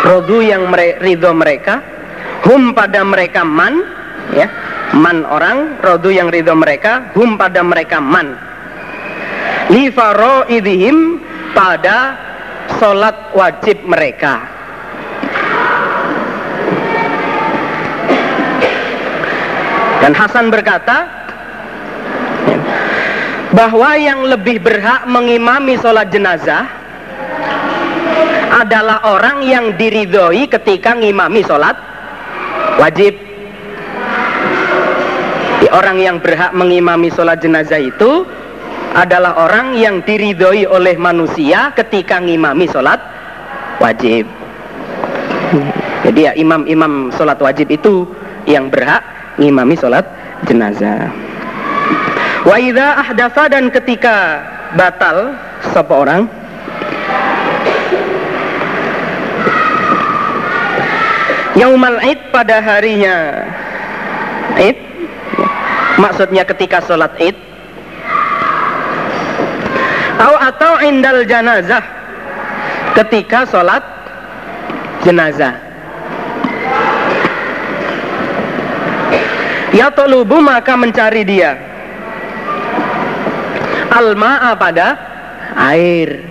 [0.02, 1.84] Rodu yang mere, ridho mereka.
[2.48, 3.84] Hum pada mereka man
[4.34, 4.48] ya.
[4.98, 7.12] Man orang rodu yang ridho mereka.
[7.14, 8.34] Hum pada mereka man.
[9.72, 9.88] Li
[10.52, 11.22] idhim
[11.54, 12.18] pada
[12.80, 14.42] sholat wajib mereka.
[20.02, 21.22] Dan Hasan berkata
[23.52, 26.68] bahwa yang lebih berhak mengimami sholat jenazah
[28.52, 31.76] adalah orang yang diridhoi ketika ngimami sholat
[32.80, 33.32] wajib
[35.72, 38.28] orang yang berhak mengimami sholat jenazah itu
[38.92, 43.00] adalah orang yang diridhoi oleh manusia ketika ngimami sholat
[43.80, 44.28] wajib.
[46.04, 48.04] Jadi ya imam-imam sholat wajib itu
[48.44, 49.02] yang berhak
[49.40, 50.04] ngimami sholat
[50.44, 51.31] jenazah.
[52.42, 54.42] Wa idza ahdatha dan ketika
[54.74, 55.38] batal
[55.72, 56.26] sapa orang?
[61.54, 63.46] Yaumal Id pada harinya
[64.58, 64.78] Id
[66.02, 67.38] maksudnya ketika sholat Id.
[70.18, 71.82] Atau atau indal janazah
[72.98, 73.86] ketika sholat
[75.06, 75.54] jenazah.
[79.72, 81.71] Ya tolubu maka mencari dia
[83.92, 84.88] alma'a pada
[85.60, 86.24] air.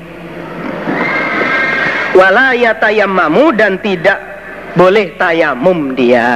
[2.16, 4.18] Wala yatayammamu dan tidak
[4.74, 6.28] boleh tayamum dia.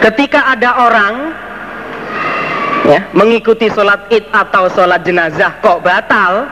[0.00, 1.14] Ketika ada orang
[2.88, 6.48] ya, mengikuti sholat id atau sholat jenazah kok batal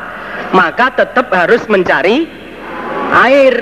[0.53, 2.29] maka tetap harus mencari
[3.25, 3.55] air.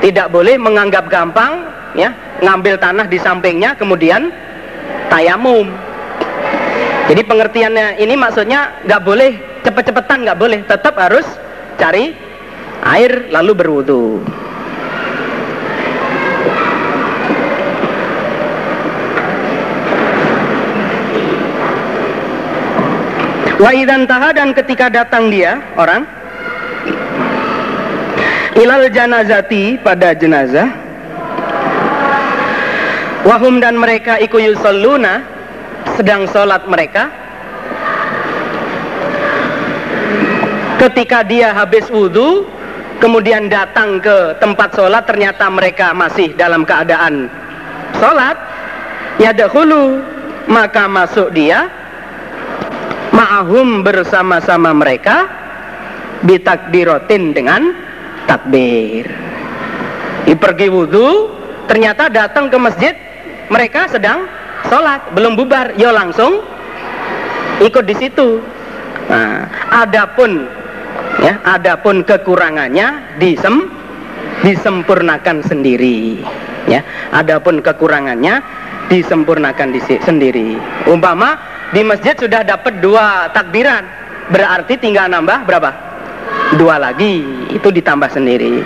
[0.00, 2.08] Tidak boleh menganggap gampang ya
[2.40, 4.32] ngambil tanah di sampingnya kemudian
[5.10, 5.66] tayamum
[7.10, 9.32] jadi pengertiannya ini maksudnya nggak boleh
[9.66, 11.26] cepet-cepetan nggak boleh tetap harus
[11.74, 12.14] cari
[12.86, 14.22] air lalu berwudu.
[23.60, 26.08] Wa idan taha dan ketika datang dia orang
[28.56, 30.72] ilal janazati pada jenazah
[33.24, 35.24] wahum dan mereka iku yusalluna
[35.96, 37.12] sedang sholat mereka.
[40.80, 42.48] Ketika dia habis wudhu
[43.04, 47.28] kemudian datang ke tempat sholat ternyata mereka masih dalam keadaan
[48.00, 48.36] sholat.
[49.20, 50.00] Ya dahulu
[50.48, 51.68] maka masuk dia.
[53.10, 55.28] Ma'ahum bersama-sama mereka
[56.24, 57.74] bitakbirotin dengan
[58.24, 59.04] takbir.
[60.24, 61.28] Di pergi wudhu
[61.68, 62.94] ternyata datang ke masjid
[63.50, 64.30] mereka sedang
[64.70, 66.46] sholat belum bubar yo langsung
[67.60, 68.38] ikut di situ.
[69.10, 70.46] Nah, adapun
[71.20, 73.68] ya adapun kekurangannya disem
[74.46, 76.22] disempurnakan sendiri
[76.70, 76.80] ya.
[77.10, 78.38] Adapun kekurangannya
[78.86, 80.56] disempurnakan di, sendiri.
[80.86, 81.36] Umpama
[81.74, 83.82] di masjid sudah dapat dua takbiran
[84.30, 85.70] berarti tinggal nambah berapa?
[86.54, 88.62] Dua lagi itu ditambah sendiri.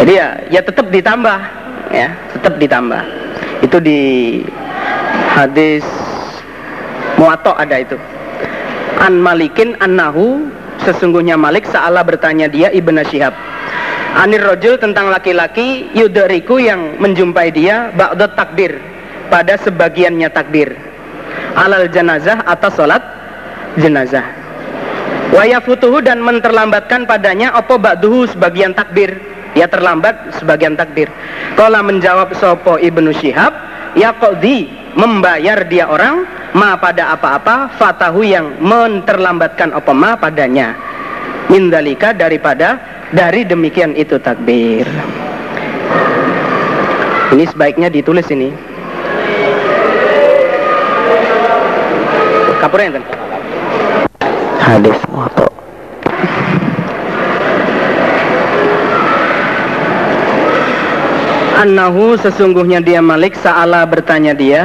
[0.00, 1.59] Jadi ya ya tetap ditambah
[1.90, 3.02] ya tetap ditambah.
[3.60, 4.00] Itu di
[5.34, 5.84] hadis
[7.20, 7.98] muatok ada itu.
[9.02, 10.48] An malikin an nahu
[10.80, 13.36] sesungguhnya Malik Sa'ala bertanya dia Ibn Syihab
[14.10, 18.82] Anir rojul tentang laki-laki yudariku yang menjumpai dia ba'dot takbir
[19.30, 20.74] pada sebagiannya takbir.
[21.54, 22.98] Alal jenazah atas sholat
[23.78, 24.26] jenazah.
[25.30, 29.14] Wayafutuhu dan menterlambatkan padanya opo ba'duhu sebagian takbir
[29.54, 31.10] ya terlambat sebagian takbir
[31.58, 33.52] Kala menjawab sopo ibnu syihab
[33.98, 40.74] ya di membayar dia orang ma pada apa-apa fatahu yang menterlambatkan opo ma padanya
[41.50, 42.78] mindalika daripada
[43.10, 44.86] dari demikian itu takbir
[47.30, 48.70] ini sebaiknya ditulis ini
[52.60, 53.00] Kapura enten?
[54.60, 55.48] Hadis moto.
[61.60, 64.64] Annahu sesungguhnya dia Malik Sa'ala bertanya dia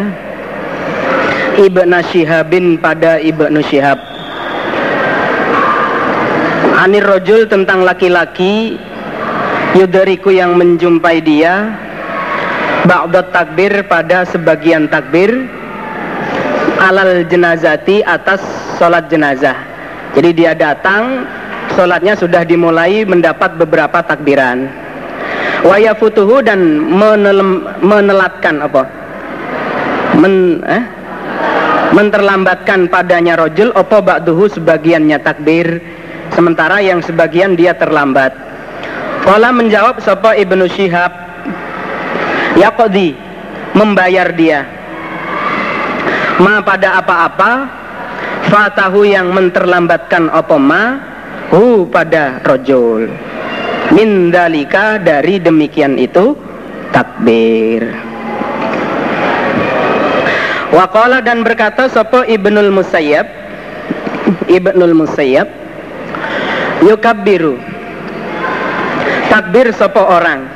[1.59, 3.99] Ibnu Syihabin pada Ibnu Syihab.
[6.79, 8.79] Anir rojul tentang laki-laki
[9.75, 11.75] Yudariku yang menjumpai dia
[12.87, 15.51] Ba'dot takbir pada sebagian takbir
[16.79, 18.39] Alal jenazati atas
[18.79, 19.59] sholat jenazah.
[20.15, 21.27] Jadi dia datang
[21.75, 24.84] Sholatnya sudah dimulai mendapat beberapa takbiran
[25.65, 28.83] wayafutuhu dan menelem, menelatkan apa?
[30.15, 30.83] Men, eh?
[31.91, 35.79] menterlambatkan padanya rojul opo ba'duhu sebagiannya takbir
[36.35, 38.35] sementara yang sebagian dia terlambat.
[39.25, 41.11] Kala menjawab sopo ibnu Syihab
[42.55, 43.17] Yaqdi
[43.73, 44.63] membayar dia.
[46.39, 47.51] Ma pada apa-apa
[48.51, 50.99] fatahu yang menterlambatkan opo ma
[51.51, 53.07] hu pada rojul
[53.93, 56.33] min dalika dari demikian itu
[56.89, 57.85] takbir.
[60.73, 63.27] Waqala dan berkata sopo Ibnul Musayyab?
[64.49, 65.47] Ibnul Musayyab
[66.83, 67.55] Yukabbiru.
[69.31, 70.49] Takbir sopo orang?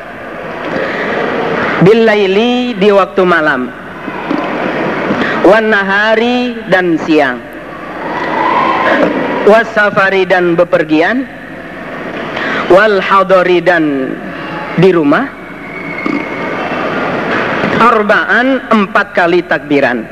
[1.85, 3.71] Billaili di waktu malam.
[5.47, 7.39] Wan nahari dan siang.
[9.47, 11.38] Wasafari dan bepergian
[12.69, 14.13] wal hadori dan
[14.77, 15.25] di rumah.
[17.79, 20.03] Arbaan empat kali takbiran.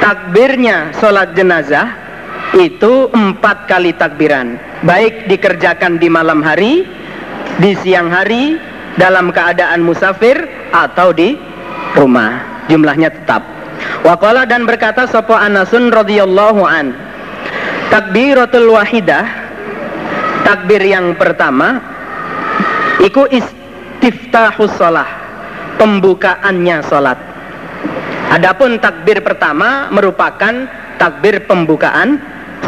[0.00, 1.92] Takbirnya sholat jenazah
[2.56, 4.56] itu empat kali takbiran.
[4.86, 6.88] Baik dikerjakan di malam hari
[7.60, 8.56] di siang hari
[8.96, 10.38] dalam keadaan musafir
[10.72, 11.36] atau di
[11.98, 12.64] rumah.
[12.70, 13.42] Jumlahnya tetap.
[14.06, 16.94] Waqala dan berkata sopo Anasun radhiyallahu an.
[17.90, 19.39] Takbiratul wahidah
[20.50, 21.78] takbir yang pertama
[22.98, 25.06] iku istiftahus sholah
[25.78, 27.18] pembukaannya sholat.
[28.34, 30.66] Adapun takbir pertama merupakan
[30.98, 32.18] takbir pembukaan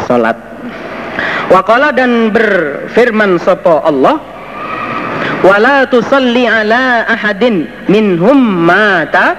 [0.07, 0.39] sholat.
[1.51, 4.15] Waqala dan berfirman sopo Allah
[5.43, 9.35] wala tusalli ala ahadin minhum mata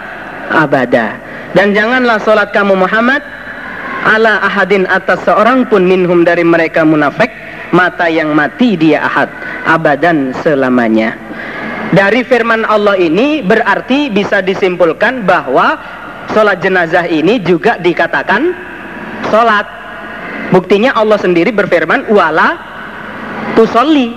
[0.53, 1.17] abada.
[1.57, 3.25] Dan janganlah sholat kamu Muhammad
[4.05, 9.31] ala ahadin atas seorang pun minhum dari mereka munafik mata yang mati dia ahad
[9.65, 11.17] abadan selamanya.
[11.95, 15.79] Dari firman Allah ini berarti bisa disimpulkan bahwa
[16.35, 18.51] sholat jenazah ini juga dikatakan
[19.31, 19.67] sholat.
[20.51, 22.59] Buktinya Allah sendiri berfirman wala
[23.55, 24.11] tusolli.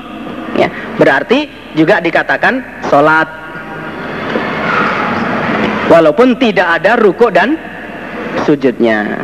[0.57, 1.45] Ya, berarti
[1.77, 3.29] juga dikatakan sholat.
[5.87, 7.55] Walaupun tidak ada ruku dan
[8.43, 9.21] sujudnya.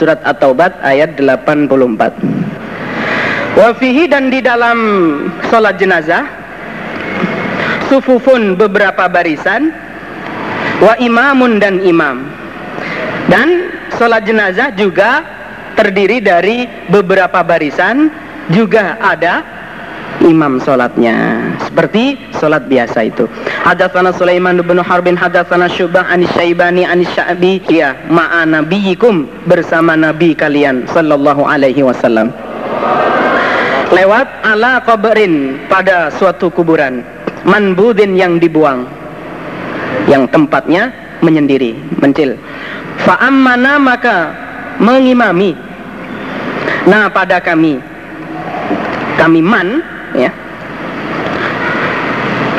[0.00, 2.16] Surat At-Taubat ayat 84
[3.58, 4.78] Wafihi dan di dalam
[5.50, 6.22] sholat jenazah
[7.90, 9.74] Sufufun beberapa barisan
[10.80, 12.24] Wa imamun dan imam.
[13.28, 15.26] Dan sholat jenazah juga
[15.76, 18.08] terdiri dari beberapa barisan
[18.54, 19.42] Juga ada
[20.24, 21.50] imam sholatnya.
[21.64, 23.24] Seperti sholat biasa itu.
[23.66, 27.62] Hadatsana Sulaiman bin Harbin hadatsana Syubah anis Syaibani anis Sya'bi.
[27.70, 32.32] Ya ma'a nabiyikum bersama nabi kalian sallallahu alaihi wasallam
[33.90, 37.02] lewat ala kubrin pada suatu kuburan
[37.42, 38.86] manbudin yang dibuang
[40.06, 42.38] yang tempatnya menyendiri mencil.
[43.04, 44.16] Fa'ammana maka
[44.80, 45.52] mengimami.
[46.88, 47.76] Nah pada kami
[49.20, 49.84] kami man
[50.16, 50.32] ya.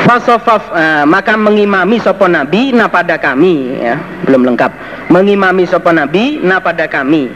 [0.02, 3.96] Fasofaf uh, maka mengimami sopo nabi nah pada kami ya.
[4.28, 4.70] Belum lengkap.
[5.10, 7.32] Mengimami sopo nabi nah pada kami.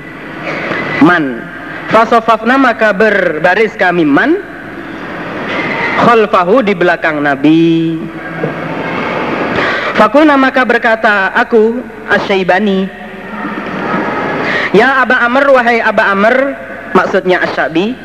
[1.02, 1.55] Man
[1.90, 4.38] Fasofafna maka berbaris kami man.
[5.96, 7.96] Khalfahu di belakang Nabi.
[9.96, 11.80] Fakuna maka berkata aku
[12.12, 12.84] Asyaibani
[14.76, 16.52] Ya Aba Amr wahai Aba Amr
[16.92, 17.96] maksudnya Asyabi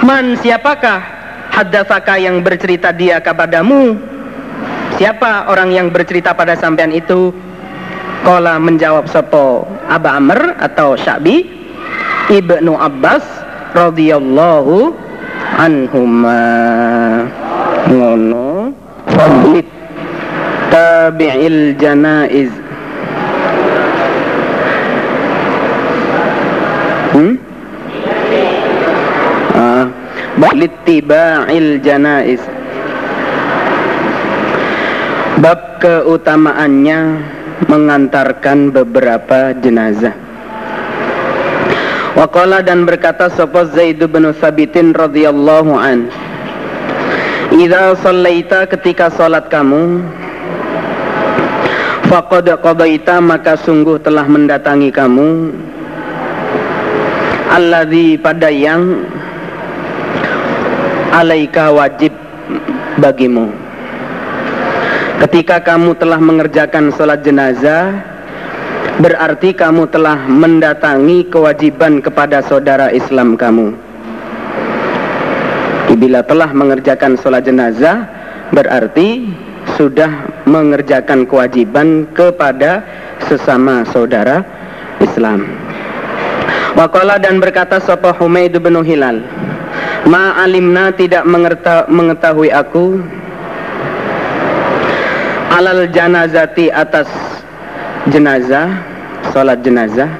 [0.00, 1.04] Man siapakah
[1.52, 3.96] haddatsaka yang bercerita dia kepadamu?
[4.96, 7.32] Siapa orang yang bercerita pada sampean itu?
[8.24, 11.63] Kola menjawab sopo Aba Amr atau Syabi
[12.32, 13.24] Ibnu Abbas
[13.76, 14.96] radhiyallahu
[15.60, 16.40] anhuma.
[17.92, 18.72] Ngono.
[19.12, 19.68] Fadlit.
[20.72, 22.52] Tabi'il janaiz.
[27.12, 27.34] Hmm?
[29.54, 29.86] Ah.
[30.54, 32.42] Litiba'il janaiz.
[35.44, 37.20] Bab keutamaannya
[37.68, 40.23] mengantarkan beberapa jenazah
[42.24, 46.08] Waqala dan berkata sapa Zaid bin Sabitin radhiyallahu an.
[47.52, 50.00] Idza sallaita ketika salat kamu
[52.08, 55.52] faqad qadaita maka sungguh telah mendatangi kamu.
[57.52, 59.04] Alladzi pada yang
[61.12, 62.16] alaika wajib
[63.04, 63.52] bagimu.
[65.28, 68.13] Ketika kamu telah mengerjakan sholat jenazah
[69.00, 73.74] berarti kamu telah mendatangi kewajiban kepada saudara Islam kamu
[75.94, 78.06] bila telah mengerjakan sholat jenazah
[78.50, 79.30] berarti
[79.78, 80.10] sudah
[80.44, 82.84] mengerjakan kewajiban kepada
[83.26, 84.44] sesama saudara
[85.00, 85.48] Islam.
[86.74, 89.22] Waqala dan berkata sapa Humaid bin Hilal,
[90.10, 91.22] "Ma alimna tidak
[91.86, 92.98] mengetahui aku
[95.54, 97.06] alal janazati atas
[98.12, 98.68] jenazah,
[99.32, 100.10] salat jenazah.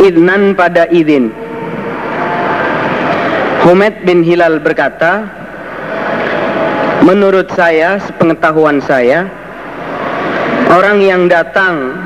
[0.00, 1.34] Idnan pada idin.
[3.60, 5.28] Humaid bin Hilal berkata,
[7.04, 9.28] menurut saya, sepengetahuan saya,
[10.72, 12.00] orang yang datang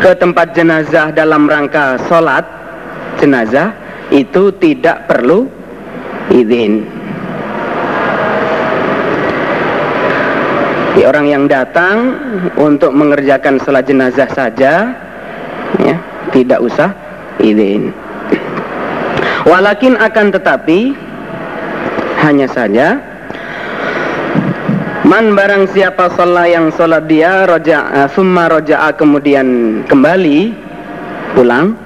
[0.00, 2.44] ke tempat jenazah dalam rangka sholat
[3.20, 3.72] jenazah
[4.08, 5.44] itu tidak perlu
[6.32, 7.05] izin.
[10.96, 12.16] Ya, orang yang datang
[12.56, 14.96] untuk mengerjakan sholat jenazah saja,
[15.84, 15.96] ya,
[16.32, 16.90] tidak usah
[17.36, 17.92] izin.
[19.46, 20.96] Walakin akan tetapi
[22.26, 22.98] hanya saja
[25.06, 29.46] Man barang siapa sholat yang sholat dia roja, summa roja'a kemudian
[29.86, 30.50] kembali
[31.38, 31.78] pulang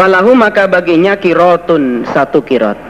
[0.00, 2.80] Falahu maka baginya kirotun satu kirot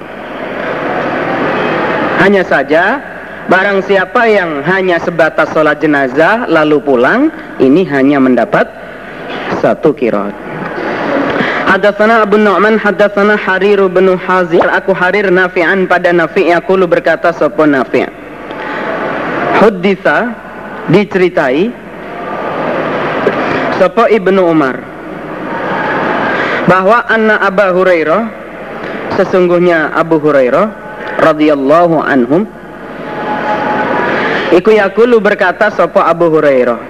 [2.22, 3.02] Hanya saja
[3.48, 7.28] barang siapa yang hanya sebatas sholat jenazah lalu pulang
[7.60, 8.66] Ini hanya mendapat
[9.62, 10.34] satu kirot.
[11.64, 14.62] Hadatsana Abu Nu'man hadatsana Harir bin Hazir.
[14.68, 18.04] Aku Harir Nafi'an pada Nafi' yaqulu berkata sapa Nafi'
[19.62, 20.34] Hudditha
[20.92, 21.72] diceritai
[23.80, 24.76] sapa Ibnu Umar
[26.68, 28.22] bahwa anna Abu Hurairah
[29.16, 30.66] sesungguhnya Abu Hurairah
[31.22, 32.44] radhiyallahu anhum
[34.52, 36.80] Iku yakulu berkata sapa Abu Hurairah.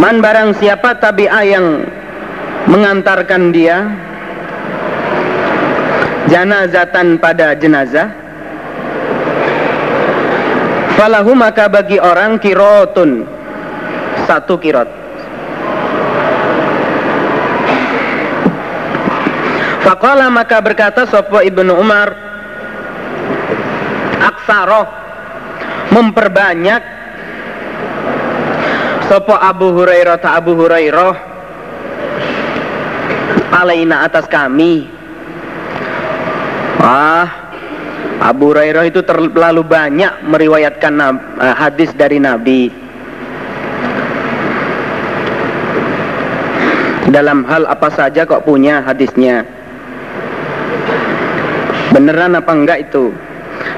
[0.00, 1.84] Man barang siapa tabi'ah yang
[2.64, 3.92] mengantarkan dia
[6.30, 8.08] janazatan pada jenazah
[10.96, 13.26] falahu maka bagi orang kirotun
[14.24, 14.86] satu kirot.
[19.82, 22.14] Faqala maka berkata Sopo ibnu Umar
[24.22, 25.01] Aksaroh
[25.92, 26.82] Memperbanyak
[29.12, 31.12] Sopo Abu Hurairah ta Abu Hurairah
[33.52, 34.88] alaina atas kami.
[36.80, 37.28] Ah
[38.24, 42.72] Abu Hurairah itu terlalu banyak meriwayatkan uh, hadis dari Nabi.
[47.12, 49.44] Dalam hal apa saja kok punya hadisnya?
[51.92, 53.12] Beneran apa enggak itu?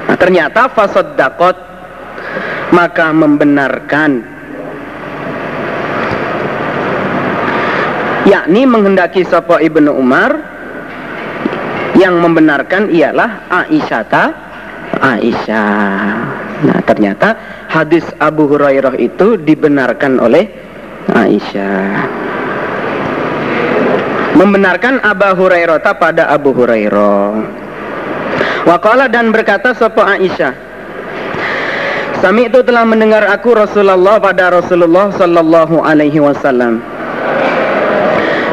[0.07, 1.74] Nah, ternyata fasod dakot
[2.75, 4.19] maka membenarkan
[8.27, 10.35] yakni menghendaki sapa Ibnu Umar
[11.95, 14.23] yang membenarkan ialah Aisyata
[14.99, 16.11] Aisyah.
[16.67, 17.35] Nah, ternyata
[17.71, 20.51] hadis Abu Hurairah itu dibenarkan oleh
[21.15, 21.95] Aisyah.
[24.35, 27.31] Membenarkan Abu Hurairah pada Abu Hurairah.
[28.67, 30.74] Waqala dan berkata sapa Aisyah.
[32.23, 36.79] Sami itu telah mendengar aku Rasulullah pada Rasulullah sallallahu alaihi wasallam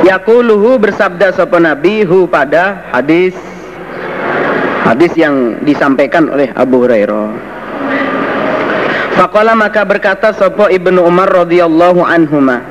[0.03, 3.39] Yakuluhu bersabda sapa Nabi hu pada hadis
[4.83, 7.31] hadis yang disampaikan oleh Abu Hurairah.
[9.15, 12.67] Faqala maka berkata sapa Ibnu Umar radhiyallahu anhuma.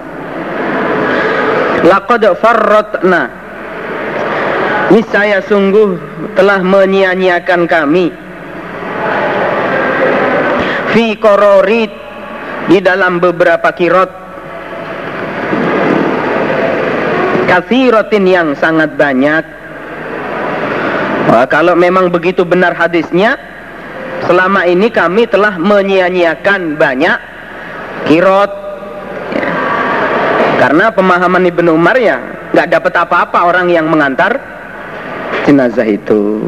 [1.87, 3.31] Laqad farratna
[4.91, 5.95] Niscaya sungguh
[6.35, 8.11] telah menyia-nyiakan kami
[10.91, 11.91] Fi kororit
[12.67, 14.11] Di dalam beberapa kirot.
[17.49, 19.43] Kathiratin yang sangat banyak.
[21.27, 23.35] Wah, kalau memang begitu benar hadisnya
[24.23, 27.17] selama ini kami telah menyia-nyiakan banyak
[28.07, 28.51] kirot.
[29.31, 29.51] Ya.
[30.59, 32.19] karena pemahaman Ibnu Umar ya
[32.51, 34.39] nggak dapat apa-apa orang yang mengantar
[35.43, 36.39] jenazah itu.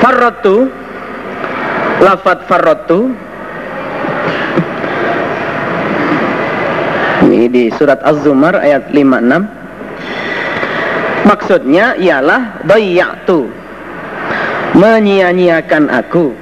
[0.00, 0.72] Farrotu
[2.00, 3.12] lafat farrotu
[7.20, 11.28] Ini di surat Az-Zumar ayat 56.
[11.28, 13.46] Maksudnya ialah dayyatu.
[14.74, 16.34] Menyia-nyiakan aku.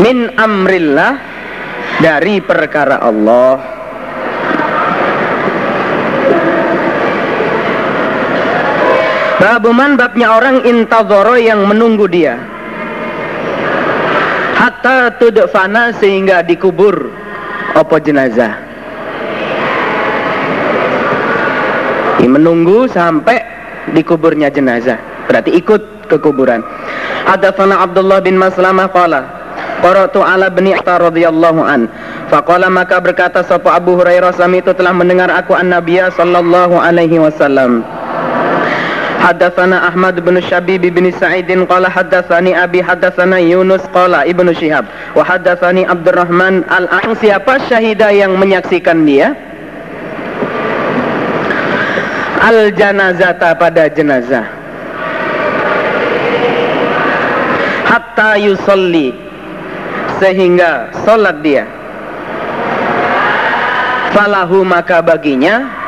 [0.00, 1.20] Min amrillah
[2.00, 3.79] dari perkara Allah
[9.40, 12.36] Babuman babnya orang intazoro yang menunggu dia.
[14.60, 17.08] Hatta tudfana sehingga dikubur.
[17.72, 18.52] Apa jenazah?
[22.20, 23.40] Menunggu sampai
[23.96, 25.00] dikuburnya jenazah.
[25.26, 26.62] Berarti ikut ke kuburan
[27.26, 29.22] Hadatsana Abdullah bin Maslamah qala
[29.80, 31.88] Qara'tu ala bin Atta radhiyallahu an.
[32.28, 37.16] Faqala maka berkata sapa Abu Hurairah sami itu telah mendengar aku an Nabiya sallallahu alaihi
[37.16, 37.80] wasallam
[39.25, 44.85] حدثنا أحمد بن الشبيب بن سعيد قال حدثني أبي حدثنا Yunus qala Ibnu Syihab
[45.17, 49.33] wa haddatsani Abdurrahman al-A'in siapa syahida yang menyaksikan dia
[52.45, 54.45] al janazata pada jenazah
[57.89, 59.09] hatta yusolli
[60.21, 61.65] sehingga solat dia
[64.13, 65.78] falahu maka baginya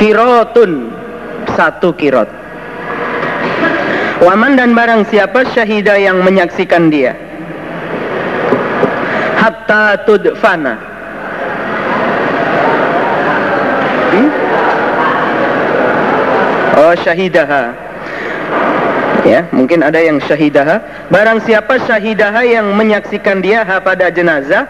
[0.00, 0.88] kirotun
[1.52, 2.40] satu kirot
[4.24, 7.16] waman dan barang siapa syahidah yang menyaksikan dia?
[9.40, 10.76] Hatta tudfana.
[14.10, 14.28] Hmm?
[16.80, 17.70] oh syahidaha
[19.22, 20.82] ya mungkin ada yang syahidaha
[21.12, 24.64] barang siapa syahidaha yang menyaksikan dia pada jenazah?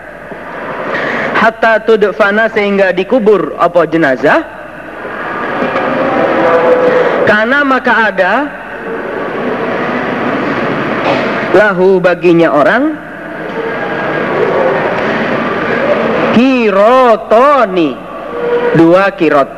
[1.41, 3.57] Hatta tudfana sehingga dikubur.
[3.57, 4.60] Apa jenazah
[7.31, 8.35] karena maka ada
[11.55, 12.99] lahu baginya orang
[16.35, 17.95] kirotoni.
[18.71, 19.51] Dua kirot.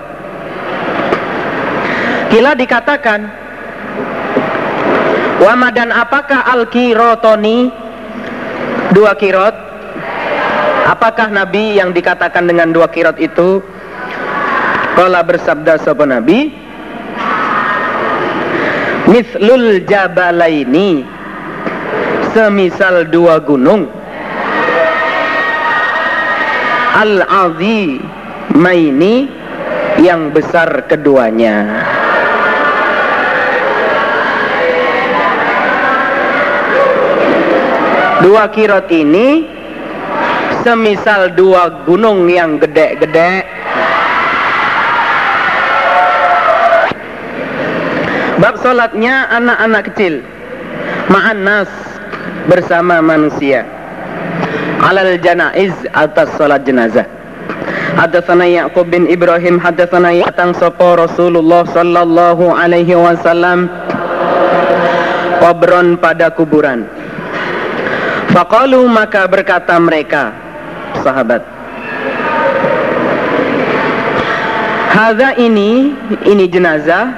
[2.33, 3.21] Kila dikatakan
[5.41, 7.73] wama dan apakah al kirotoni
[8.93, 9.57] dua kirot.
[10.93, 13.65] Apakah nabi yang dikatakan dengan dua kirot itu?
[14.93, 16.62] Kala bersabda sopan nabi
[19.13, 21.05] Mithlul jabalaini.
[22.33, 23.85] Semisal dua gunung.
[26.97, 28.09] Al-azimaini
[30.01, 31.85] Yang besar keduanya.
[38.25, 39.45] Dua kirot ini
[40.65, 43.45] Semisal dua gunung yang gede-gede
[48.41, 50.25] Bab solatnya anak-anak kecil.
[51.13, 51.69] Ma'an nas
[52.49, 53.67] bersama manusia.
[54.83, 57.07] Alal janaiz atas solat jenazah.
[57.93, 63.69] Hadatsana Ya'qub bin Ibrahim hadatsana Ya'tang sapa Rasulullah sallallahu alaihi wasallam.
[65.39, 66.89] Qabron pada kuburan.
[68.33, 70.33] Faqalu maka berkata mereka
[71.05, 71.45] sahabat.
[74.93, 75.93] Hadza ini
[76.25, 77.13] ini jenazah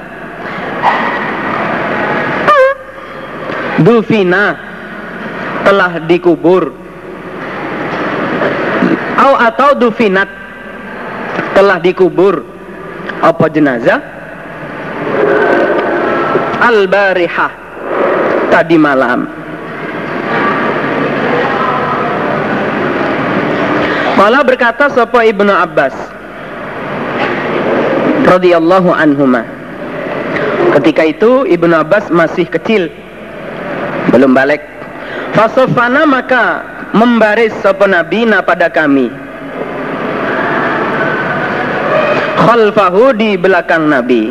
[3.82, 4.54] Dufina
[5.66, 6.70] telah dikubur.
[9.18, 10.28] Au atau dufinat
[11.58, 12.46] telah dikubur.
[13.24, 13.98] Apa jenazah?
[16.60, 17.52] Al-barihah
[18.52, 19.26] tadi malam.
[24.14, 25.96] Malah berkata sapa Ibnu Abbas
[28.30, 29.42] radhiyallahu anhuma.
[30.78, 32.94] Ketika itu Ibnu Abbas masih kecil
[34.12, 34.60] belum balik.
[35.32, 36.62] Fasofana maka
[36.94, 39.10] membaris sapa nabina pada kami.
[42.38, 44.30] Khalfahu di belakang nabi.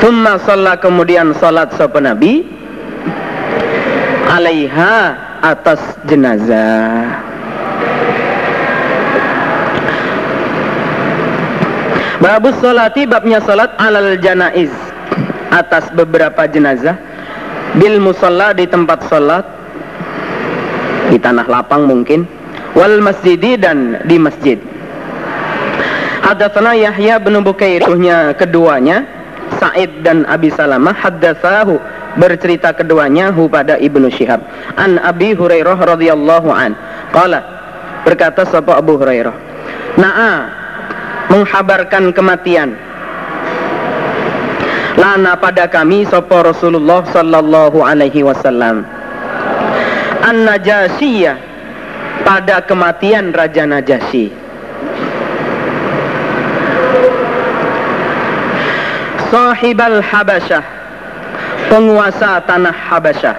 [0.00, 2.46] Thumma sholat kemudian salat sapa nabi.
[4.30, 4.96] Alaiha
[5.42, 7.20] atas jenazah.
[12.20, 14.89] Babus solati babnya salat alal janaiz
[15.50, 16.96] atas beberapa jenazah.
[17.76, 19.46] Bil musalla di tempat salat.
[21.10, 22.26] Di tanah lapang mungkin.
[22.78, 24.58] Wal masjidi dan di masjid.
[26.22, 27.82] Hadatsana Yahya bin Bukair
[28.38, 29.02] keduanya
[29.58, 31.74] Sa'id dan Abi Salamah haddatsahu
[32.14, 34.38] bercerita keduanya hu pada Ibnu Syihab.
[34.78, 36.78] An Abi Hurairah radhiyallahu an.
[37.10, 37.42] Qala
[38.06, 39.34] berkata sapa Abu Hurairah
[39.98, 40.32] na'a
[41.30, 42.74] menghabarkan kematian
[44.98, 48.82] lana pada kami sapa Rasulullah sallallahu alaihi wasallam
[50.24, 51.50] an najasiyah
[52.22, 54.30] pada kematian Raja Najasyi.
[59.30, 60.64] Sahibal Habasyah,
[61.70, 63.36] penguasa tanah Habasyah.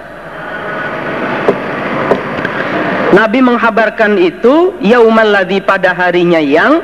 [3.12, 6.80] Nabi menghabarkan itu yaumal ladzi pada harinya yang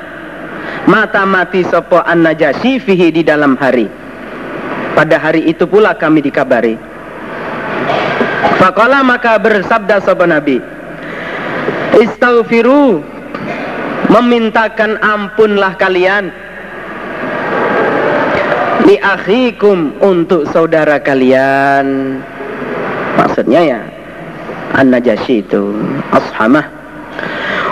[0.85, 4.08] mata mati sopo an najasi fihi di dalam hari.
[4.99, 6.75] Pada hari itu pula kami dikabari.
[8.59, 10.59] Fakola maka bersabda sopo Nabi.
[12.03, 12.99] Istaghfiru
[14.11, 16.35] memintakan ampunlah kalian
[18.91, 22.19] li akhikum untuk saudara kalian.
[23.15, 23.81] Maksudnya ya
[24.75, 25.75] An-Najasyi itu
[26.11, 26.67] Ashamah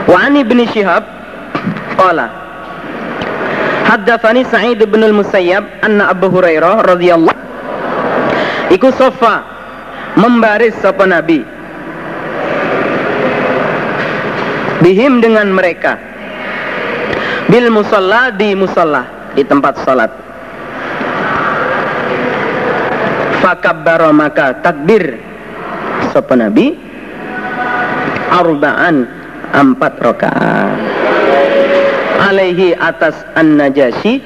[0.07, 1.03] Wa an ibn Shihab
[1.99, 2.46] Qala
[3.87, 7.39] Haddathani Sa'id bin al-Musayyab Anna Abu Hurairah radhiyallahu
[8.75, 9.47] Iku sofa
[10.17, 11.45] Membaris sapa Nabi.
[14.81, 16.01] Bihim dengan mereka.
[17.53, 19.05] Bil musalla di musalla
[19.37, 20.09] Di tempat salat.
[23.45, 25.21] Fakabbara maka takbir
[26.17, 26.73] Sapa Nabi.
[28.33, 29.05] Arba'an
[29.53, 30.96] empat rakaat
[32.27, 34.21] alaihi atas an-najasyi.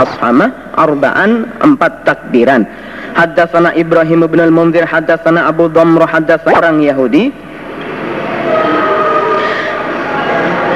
[0.00, 2.64] Ashama arba'an empat takbiran.
[3.12, 7.28] Haddatsana Ibrahim bin al-Munzir haddatsana Abu Dhamr haddatsana orang Yahudi.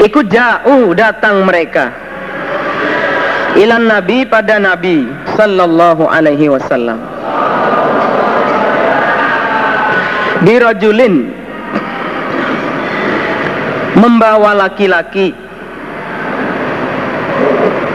[0.04, 1.88] Ikut jauh datang mereka.
[3.56, 7.00] Ilan Nabi pada Nabi Sallallahu alaihi wasallam.
[10.44, 11.43] Birajulin
[13.98, 15.34] membawa laki-laki.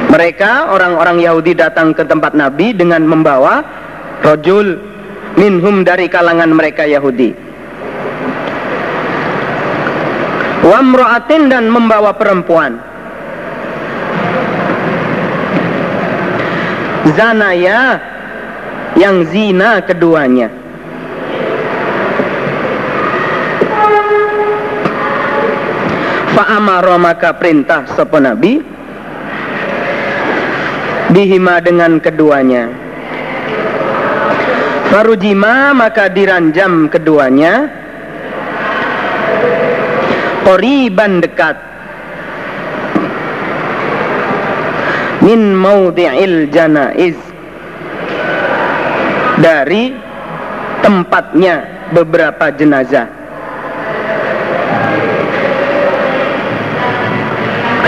[0.09, 3.61] Mereka orang-orang Yahudi datang ke tempat Nabi dengan membawa
[4.25, 4.81] rojul
[5.37, 7.31] minhum dari kalangan mereka Yahudi.
[10.65, 12.81] Wamroatin dan membawa perempuan.
[17.15, 17.97] Zanaya
[18.99, 20.51] yang zina keduanya
[26.39, 28.63] Fa'amara maka perintah sapa Nabi?
[31.11, 32.71] Bihima dengan keduanya.
[34.87, 37.67] Farujima maka diranjam keduanya.
[40.47, 41.59] Qoriban dekat.
[45.19, 47.19] Min maudhi'il janaiz.
[49.43, 49.91] Dari
[50.87, 53.18] tempatnya beberapa jenazah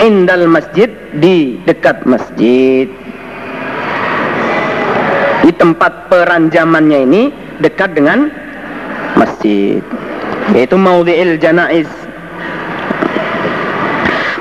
[0.02, 0.90] indal masjid
[1.22, 2.90] di dekat masjid.
[5.42, 7.24] Di tempat peranjamannya ini
[7.62, 8.30] dekat dengan
[9.18, 9.82] masjid
[10.54, 11.90] yaitu maudhi'il janaiz.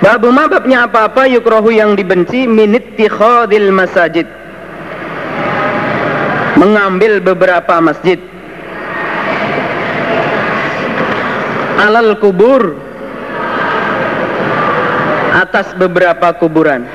[0.01, 4.25] Babu mababnya apa-apa yukrohu yang dibenci minit tikhadil masajid.
[6.57, 8.17] Mengambil beberapa masjid.
[11.81, 12.90] Alal kubur
[15.51, 16.87] atas beberapa kuburan.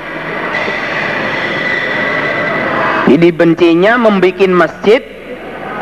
[3.12, 5.04] Jadi bencinya membuat masjid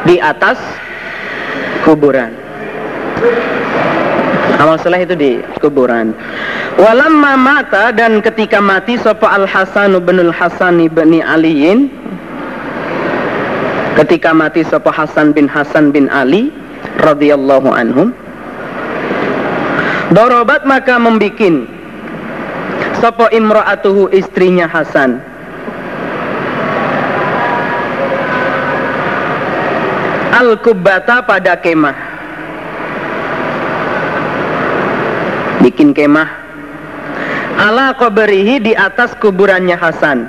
[0.09, 0.57] di atas
[1.85, 2.33] kuburan.
[4.57, 6.17] Amal soleh itu di kuburan.
[6.81, 11.93] Walamma mata dan ketika mati sapa Al Hasan bin Al Hasan bin Aliin
[14.01, 16.49] ketika mati sapa Hasan bin Hasan bin Ali
[17.05, 18.09] radhiyallahu anhum
[20.09, 21.69] Dorobat maka membikin
[23.03, 25.19] Sopo imra'atuhu istrinya Hasan.
[30.31, 31.91] Al-Kubbata pada kemah.
[35.67, 36.31] Bikin kemah.
[37.59, 40.23] Ala kuberihi di atas kuburannya Hasan.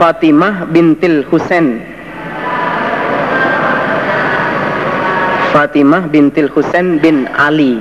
[0.00, 1.91] Fatimah bintil Husain
[5.52, 7.76] Fatimah bintil Husain bin Ali.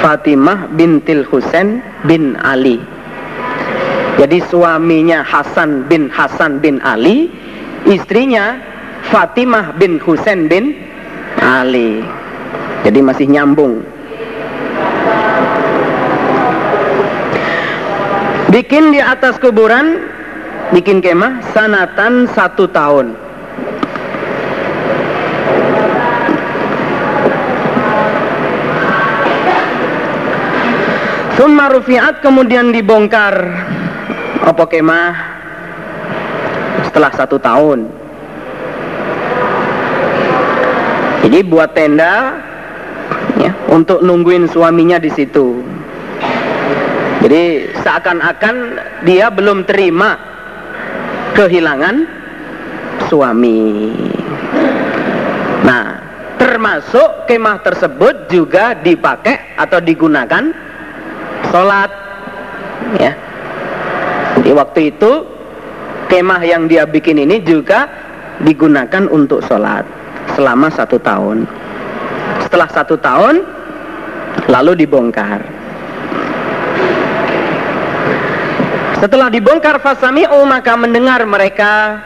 [0.00, 2.80] Fatimah bintil Husain bin Ali.
[4.16, 7.28] Jadi suaminya Hasan bin Hasan bin Ali
[7.84, 8.56] istrinya
[9.12, 10.72] Fatimah bin Husain bin
[11.44, 12.00] Ali.
[12.88, 13.84] Jadi masih nyambung.
[18.48, 20.15] Bikin di atas kuburan
[20.74, 23.14] bikin kemah sanatan satu tahun
[31.36, 33.36] Summa rufi'at kemudian dibongkar
[34.40, 35.12] apa kemah
[36.88, 37.92] setelah satu tahun.
[41.28, 42.40] Jadi buat tenda
[43.36, 45.60] ya, untuk nungguin suaminya di situ.
[47.20, 48.56] Jadi seakan-akan
[49.04, 50.35] dia belum terima
[51.36, 52.08] kehilangan
[53.12, 53.92] suami.
[55.68, 56.00] Nah,
[56.40, 60.48] termasuk kemah tersebut juga dipakai atau digunakan
[61.52, 61.90] sholat.
[62.96, 63.12] Ya.
[64.40, 65.12] Di waktu itu
[66.08, 67.90] kemah yang dia bikin ini juga
[68.40, 69.84] digunakan untuk sholat
[70.32, 71.44] selama satu tahun.
[72.48, 73.44] Setelah satu tahun,
[74.48, 75.55] lalu dibongkar.
[79.06, 82.02] Setelah dibongkar fasami'u maka mendengar mereka.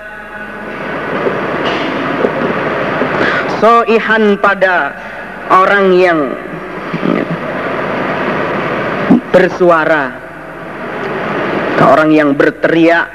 [3.57, 4.93] Soihan pada
[5.49, 6.37] orang yang
[9.33, 10.13] bersuara.
[11.81, 13.09] Orang yang berteriak.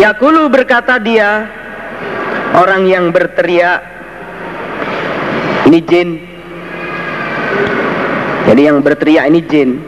[0.00, 1.52] Yakulu berkata dia
[2.56, 3.84] orang yang berteriak
[5.68, 6.33] ini jin
[8.44, 9.80] jadi yang berteriak ini jin.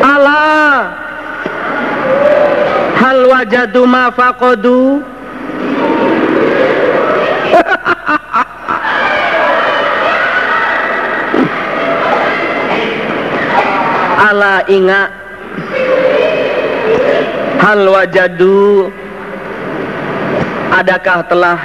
[0.00, 0.88] Allah
[2.96, 5.04] hal wajadu ma faqadu.
[14.32, 15.12] Ala ingat
[17.62, 18.90] Hal wajadu.
[20.72, 21.60] Adakah telah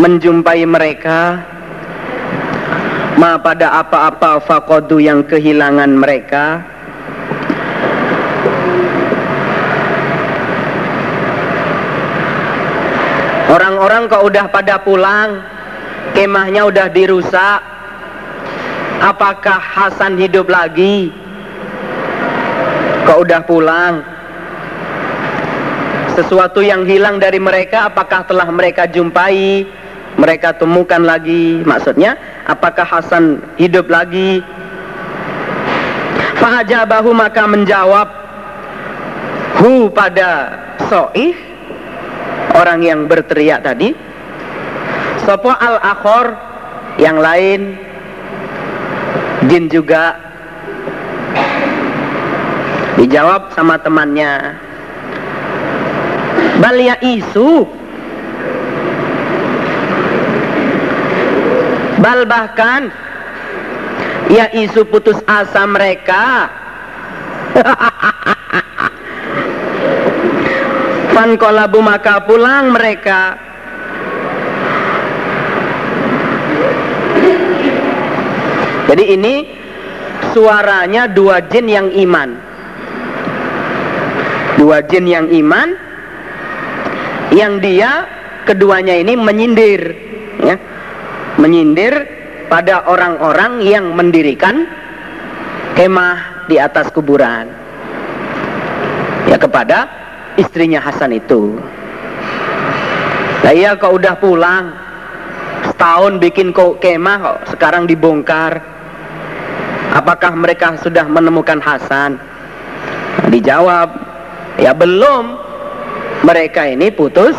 [0.00, 1.51] menjumpai mereka
[3.20, 6.64] Ma pada apa-apa fakodu yang kehilangan mereka.
[13.52, 15.44] Orang-orang kok udah pada pulang
[16.12, 17.60] Kemahnya udah dirusak.
[19.00, 21.08] Apakah Hasan hidup lagi?
[23.08, 23.94] Kok udah pulang?
[26.12, 29.64] Sesuatu yang hilang dari mereka Apakah telah mereka jumpai
[30.22, 31.66] Mereka temukan lagi.
[31.66, 32.14] Maksudnya
[32.46, 34.38] apakah Hasan hidup lagi?
[36.38, 38.08] Fahajabahu maka menjawab
[39.62, 41.34] Hu pada so'ih
[42.54, 43.94] orang yang berteriak tadi.
[45.26, 46.34] Sopo al akhor
[47.02, 47.78] yang lain.
[49.50, 50.18] Jin juga.
[52.98, 54.54] Dijawab sama temannya.
[56.62, 57.66] Bal ya isu
[62.02, 62.90] bal bahkan
[64.26, 66.50] ya isu putus asa mereka.
[71.14, 73.36] Fankolabu maka pulang mereka.
[78.88, 79.34] Jadi ini
[80.34, 82.34] suaranya dua jin yang iman.
[84.60, 85.74] Dua jin yang iman
[87.32, 88.04] Yang dia
[88.44, 89.96] keduanya ini menyindir
[90.44, 90.60] ya,
[91.40, 91.92] Menyindir
[92.52, 94.68] pada orang-orang yang mendirikan
[95.76, 97.48] kemah di atas kuburan.
[99.30, 99.88] Ya kepada
[100.36, 101.56] istrinya Hasan itu.
[103.42, 104.72] Nah iya kok udah pulang?
[105.72, 108.60] Setahun bikin kok kemah kok sekarang dibongkar.
[109.92, 112.20] Apakah mereka sudah menemukan Hasan?
[113.28, 114.12] Dijawab
[114.60, 115.38] Ya belum.
[116.22, 117.34] Mereka ini putus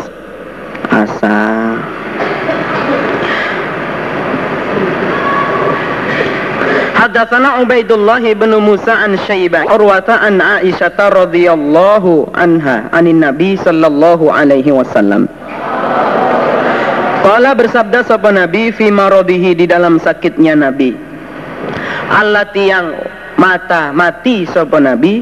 [0.92, 1.72] asa
[7.04, 14.72] Hadatsana Ubaidullah bin Musa an Syaibah Urwata an Aisyah radhiyallahu anha anin Nabi sallallahu alaihi
[14.72, 15.28] wasallam.
[17.20, 20.96] Qala bersabda sapa Nabi fi maradihi di dalam sakitnya Nabi.
[22.08, 22.96] Allati yang
[23.36, 25.20] mata mati sapa Nabi.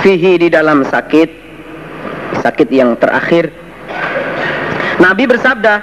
[0.00, 1.28] Fihi di dalam sakit.
[2.40, 3.52] Sakit yang terakhir.
[5.04, 5.74] Nabi bersabda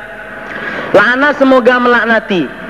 [0.98, 2.61] La'ana semoga melaknati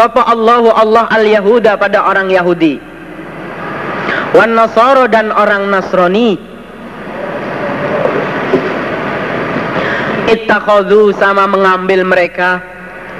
[0.00, 2.80] Sapa Allahu Allah al-Yahuda pada orang Yahudi.
[4.32, 6.40] Wan Nasoro dan orang Nasrani.
[10.24, 12.64] Ittakhadhu sama mengambil mereka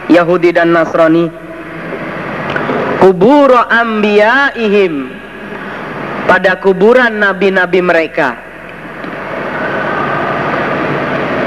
[0.08, 1.28] Yahudi dan Nasrani
[3.04, 5.12] kubur anbiya'ihim
[6.32, 8.40] pada kuburan nabi-nabi mereka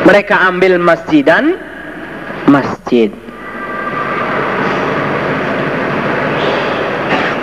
[0.06, 1.58] mereka ambil masjid dan
[2.46, 3.23] masjid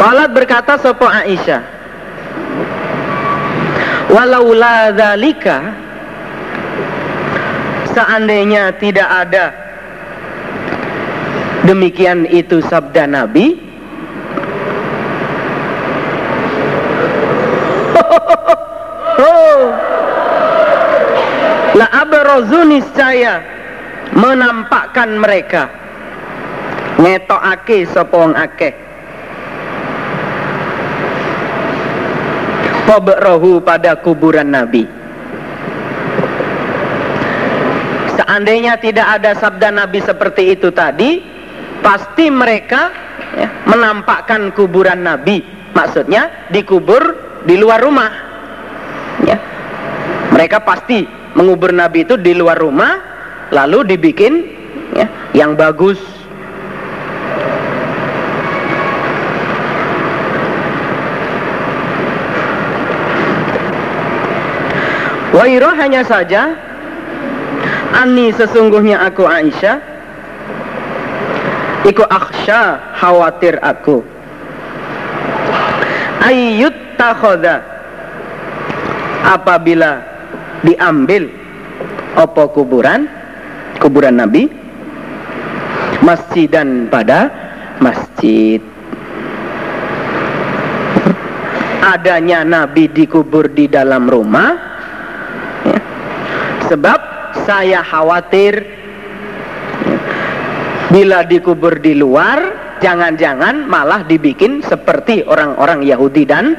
[0.01, 1.61] Qalat berkata sopo Aisyah?
[4.09, 5.77] Walaula dzalika
[7.93, 9.53] seandainya tidak ada
[11.69, 13.61] demikian itu sabda Nabi.
[19.21, 19.69] Oh.
[21.77, 23.45] la abrazu niscaya
[24.17, 25.69] menampakkan mereka.
[26.97, 28.90] Ngetokake sapa akeh
[32.99, 35.01] rohu pada kuburan Nabi
[38.31, 41.19] Seandainya tidak ada sabda Nabi seperti itu tadi,
[41.83, 42.93] pasti mereka
[43.35, 45.41] ya, menampakkan kuburan Nabi.
[45.73, 47.01] Maksudnya dikubur
[47.43, 48.13] di luar rumah.
[49.27, 49.35] Ya.
[50.37, 53.03] Mereka pasti mengubur Nabi itu di luar rumah,
[53.51, 54.47] lalu dibikin
[54.93, 55.99] ya, yang bagus.
[65.31, 66.55] Wairo hanya saja.
[67.95, 69.79] Ani sesungguhnya aku Aisyah.
[71.87, 74.03] Iku aksha khawatir aku.
[76.23, 77.65] Ayyut takhoda.
[79.21, 80.01] Apabila
[80.65, 81.41] diambil
[82.19, 83.07] Opo kuburan?
[83.79, 84.51] Kuburan Nabi?
[86.03, 87.31] Masjidan pada
[87.79, 88.59] masjid.
[91.81, 94.70] Adanya Nabi dikubur di dalam rumah.
[96.71, 97.01] Sebab
[97.43, 98.63] saya khawatir
[100.95, 102.39] bila dikubur di luar
[102.79, 106.55] jangan-jangan malah dibikin seperti orang-orang Yahudi dan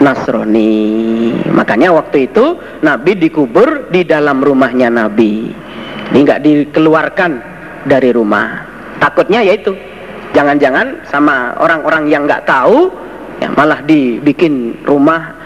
[0.00, 1.36] Nasrani.
[1.52, 5.52] Makanya waktu itu Nabi dikubur di dalam rumahnya Nabi.
[6.08, 7.30] Ini nggak dikeluarkan
[7.84, 8.64] dari rumah.
[8.96, 9.76] Takutnya yaitu
[10.32, 12.88] jangan-jangan sama orang-orang yang nggak tahu
[13.44, 15.36] ya malah dibikin rumah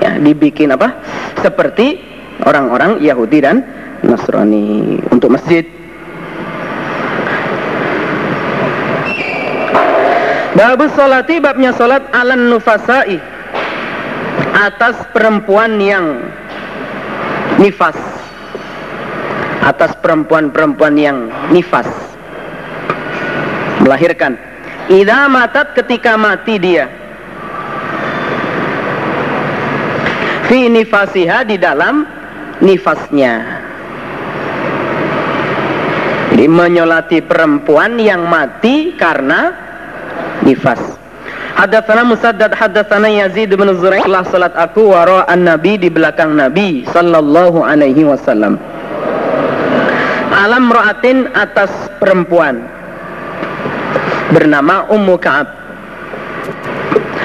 [0.00, 0.96] ya dibikin apa?
[1.44, 2.15] Seperti
[2.46, 3.66] orang-orang Yahudi dan
[4.06, 5.66] Nasrani untuk masjid.
[10.56, 13.20] Babu salati babnya salat alan nufasai
[14.56, 16.24] atas perempuan yang
[17.60, 17.98] nifas.
[19.60, 21.90] Atas perempuan-perempuan yang nifas.
[23.84, 24.38] Melahirkan.
[24.86, 26.86] Idza matat ketika mati dia.
[30.46, 32.06] Fi nifasiha di dalam
[32.60, 33.64] nifasnya
[36.36, 39.56] jadi menyolati perempuan yang mati karena
[40.44, 40.76] nifas.
[41.56, 47.64] Hadatsana Musaddad hadatsana Yazid bin Zurai telah salat aku wara an-nabi di belakang Nabi sallallahu
[47.64, 48.60] alaihi wasallam.
[50.28, 52.60] Alam ra'atin atas perempuan
[54.28, 55.48] bernama Ummu Ka'ab.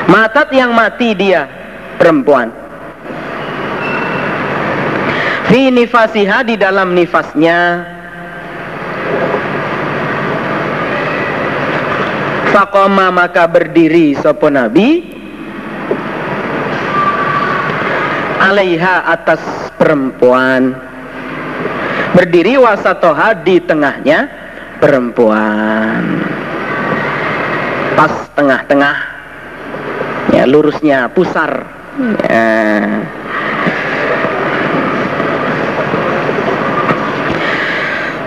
[0.07, 1.51] Matat yang mati dia
[1.99, 2.60] perempuan.
[5.51, 7.83] Fi nifasiha di dalam nifasnya.
[12.55, 15.11] Fakoma maka berdiri sopo Nabi.
[18.39, 19.43] Alaiha atas
[19.75, 20.71] perempuan.
[22.15, 24.31] Berdiri wasatoha di tengahnya
[24.79, 25.99] perempuan.
[27.99, 28.97] Pas tengah-tengah.
[30.31, 31.67] Ya lurusnya pusar.
[32.31, 33.03] Ya.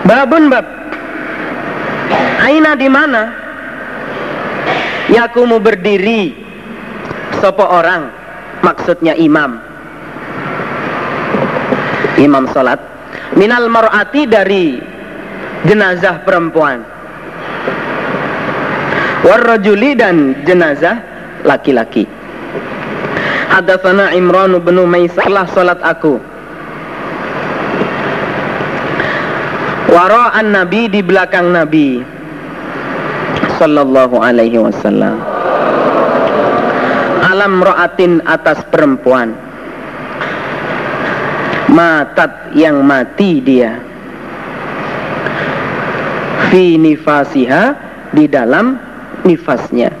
[0.05, 0.65] Babun bab.
[2.45, 3.23] Aina di mana?
[5.09, 6.33] Yakumu berdiri.
[7.41, 8.13] Sopo orang?
[8.61, 9.57] Maksudnya imam.
[12.21, 12.77] Imam sholat.
[13.33, 14.77] Minal mar'ati dari
[15.65, 16.85] Jenazah perempuan.
[19.25, 21.01] Warrajuli dan jenazah
[21.41, 22.05] Laki-laki.
[23.49, 26.17] Hadatsana Imran bin Maisarlah salat aku
[29.85, 32.01] Wara'an Nabi di belakang Nabi.
[33.61, 35.21] Sallallahu alaihi wasallam.
[37.21, 39.37] Alam ro'atin atas perempuan.
[41.69, 43.77] Matat yang mati dia.
[46.49, 47.63] Fi nifasiha
[48.09, 48.77] di dalam
[49.21, 49.93] nifasnya.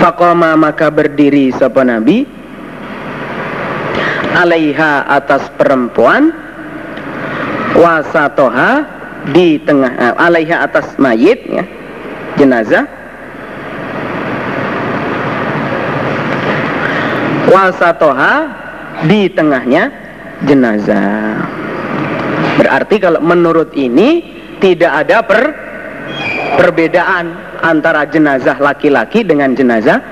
[0.00, 2.24] Fakoma maka berdiri sapa Nabi.
[4.38, 6.47] Alaiha atas perempuan
[7.76, 8.70] wasatoha
[9.34, 11.64] di tengah uh, alaiha atas mayit ya.
[12.38, 12.86] Jenazah.
[17.48, 18.34] Wasatoha
[19.08, 19.90] di tengahnya
[20.44, 21.42] jenazah.
[22.60, 24.22] Berarti kalau menurut ini
[24.60, 25.42] tidak ada per
[26.58, 30.02] perbedaan antara jenazah laki-laki dengan jenazah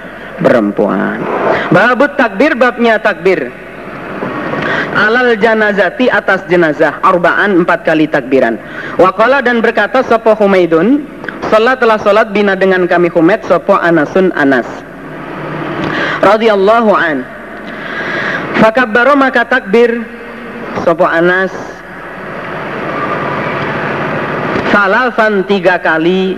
[0.40, 1.20] perempuan.
[1.74, 3.65] Babut takbir babnya takbir
[4.95, 8.61] alal janazati atas jenazah arba'an empat kali takbiran.
[9.01, 11.03] Waqala dan berkata sopo Humaidun?
[11.51, 14.66] Salat telah salat bina dengan kami Humaid sopo Anasun Anas.
[16.22, 17.22] Radhiyallahu an.
[18.59, 20.03] Fakabbaro maka takbir.
[20.82, 21.55] Sopo Anas.
[24.74, 26.34] Salafan tiga kali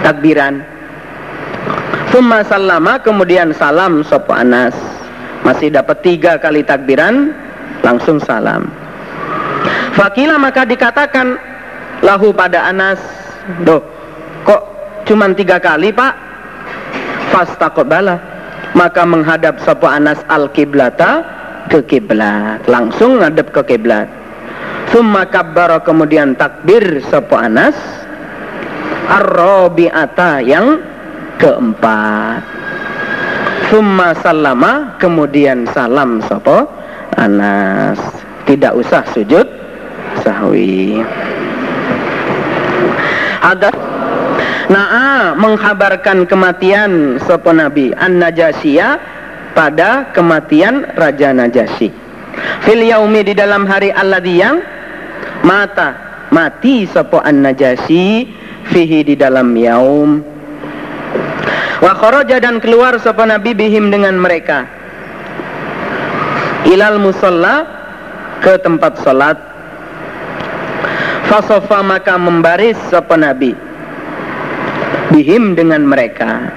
[0.00, 0.64] takbiran.
[2.08, 4.72] Summa salama kemudian salam sopo Anas.
[5.44, 7.45] Masih dapat tiga kali takbiran
[7.84, 8.68] Langsung salam.
[9.96, 11.36] Fakila maka dikatakan
[12.04, 13.00] Lahu pada Anas.
[13.64, 13.80] Doh
[14.46, 14.62] kok
[15.08, 16.14] cuman tiga kali pak?
[17.30, 18.18] Fastakobala
[18.74, 21.22] Maka menghadap sopo Anas al-kiblata
[21.70, 24.10] ke kiblat Langsung ngadep ke kiblat
[24.94, 27.74] Summa kabbara kemudian takbir sopo Anas.
[29.06, 30.78] Ar-Rabi'ata yang
[31.38, 32.42] keempat.
[33.70, 36.70] Summa salama kemudian salam sopo
[37.16, 37.98] Anas.
[38.46, 39.44] Tidak usah sujud.
[40.22, 41.00] Sahwi.
[43.42, 43.70] Ada.
[44.66, 47.90] Na'a menghabarkan kematian sopo Nabi.
[47.96, 48.98] An-Najasiyah
[49.56, 51.90] pada kematian Raja Najasyi.
[52.62, 54.60] Fil yaumi di dalam hari alladhi yang
[55.46, 55.96] mata
[56.28, 58.28] mati sopo An-Najasyi
[58.70, 60.36] fihi di dalam yaum.
[61.80, 61.92] Wa
[62.24, 64.66] dan keluar sapa Nabi bihim dengan mereka.
[66.66, 67.62] Ilal musalla
[68.42, 69.38] ke tempat salat.
[71.26, 73.54] Fasofa maka membaris sapa Nabi
[75.10, 76.50] bihim dengan mereka.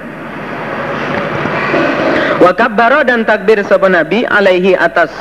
[2.40, 5.12] Wa kabbara dan takbir sapa Nabi alaihi atas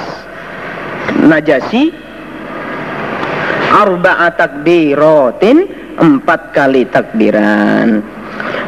[1.09, 1.89] Najasi
[3.73, 5.65] arba'a takbiratin
[5.97, 8.05] empat kali takbiran.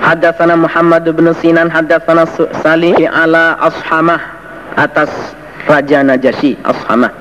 [0.01, 2.25] Hadatsana Muhammad bin Sinan hadatsana
[2.65, 4.19] Salim ala Ashamah
[4.75, 5.09] atas
[5.71, 7.11] Raja Najasyi Ashamah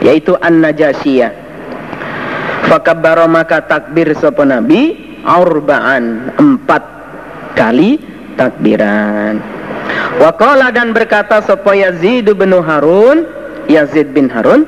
[0.00, 1.52] yaitu An-Najasiyah.
[2.72, 6.80] Fakabbara maka takbir sapa Nabi arba'an empat
[7.52, 8.00] kali
[8.40, 9.36] takbiran.
[10.16, 13.26] Waqala dan berkata sapa Yazid bin Harun
[13.66, 14.66] Yazid bin Harun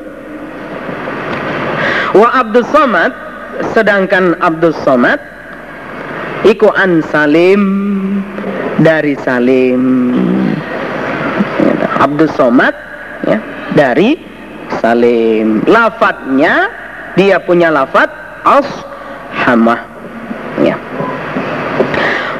[2.13, 3.13] Wa Abdus Somad
[3.73, 5.19] sedangkan Abdus Somad
[6.43, 7.63] Iku an Salim
[8.83, 9.83] dari Salim
[12.03, 12.92] Abdul Somad
[13.27, 13.39] ya,
[13.77, 14.19] dari
[14.81, 15.63] Salim.
[15.69, 16.71] Lafatnya
[17.15, 18.09] dia punya lafat
[19.33, 19.81] Hamah
[20.61, 20.77] ya.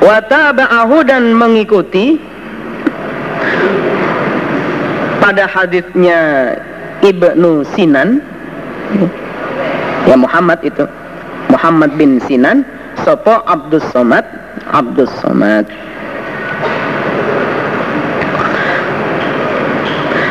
[0.03, 2.19] Wataba'ahu dan mengikuti.
[5.23, 6.19] Pada hadisnya
[6.99, 8.19] Ibnu Sinan
[10.07, 10.83] ya Muhammad itu
[11.51, 12.67] Muhammad bin Sinan
[13.07, 14.27] Sopo Abdus Somad
[14.75, 15.67] Abdus Somad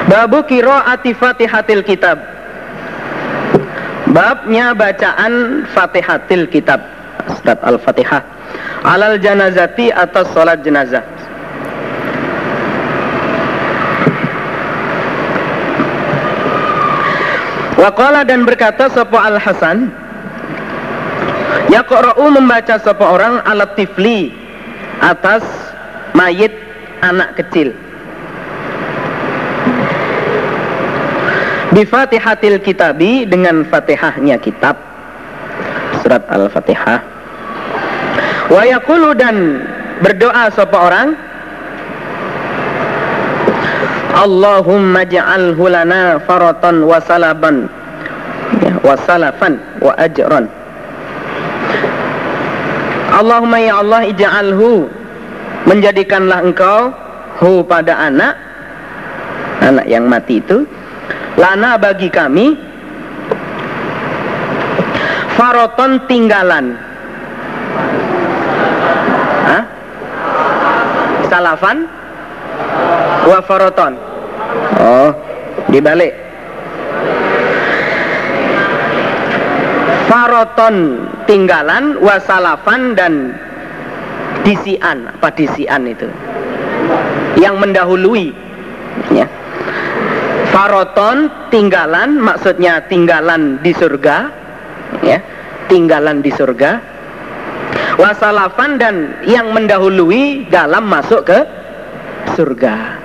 [0.09, 0.73] Babu kiro
[1.17, 2.17] fatihatil kitab.
[4.11, 6.83] Babnya bacaan fatihatil kitab
[7.39, 8.23] Surat Al-Fatihah.
[8.81, 11.05] Alal janazati atas sholat jenazah.
[17.77, 19.89] Waqala dan berkata Sopo Al-Hasan
[21.71, 24.35] Yaqra'u membaca sapa orang alat tifli
[24.99, 25.45] atas
[26.11, 26.51] mayit
[26.99, 27.71] anak kecil.
[31.71, 34.75] Bi Fatihatil Kitabi dengan Fatihahnya kitab
[36.03, 36.99] surat Al-Fatihah.
[38.51, 39.63] Wa yaqulu dan
[40.03, 41.15] berdoa sapa orang
[44.11, 47.71] Allahumma ja'alhu lana faratan wa salaban
[48.59, 49.55] ya, wa salafan
[49.95, 50.51] ajran
[53.15, 54.91] Allahumma ya Allah ija'alhu
[55.63, 56.91] menjadikanlah engkau
[57.39, 58.35] hu pada anak
[59.63, 60.67] anak yang mati itu
[61.39, 62.57] lana bagi kami
[65.35, 66.75] faroton tinggalan.
[69.47, 69.63] Hah?
[71.31, 71.87] salafan?
[73.27, 73.93] Wa faroton.
[74.81, 75.31] Oh
[75.71, 76.13] dibalik.
[80.11, 83.31] Faroton tinggalan wasalafan dan
[84.43, 86.11] disian apa disian itu?
[87.39, 88.35] Yang mendahului
[90.51, 94.17] faroton tinggalan maksudnya tinggalan di surga
[95.01, 95.17] ya
[95.71, 96.83] tinggalan di surga
[97.95, 101.39] wasalafan dan yang mendahului dalam masuk ke
[102.35, 103.01] surga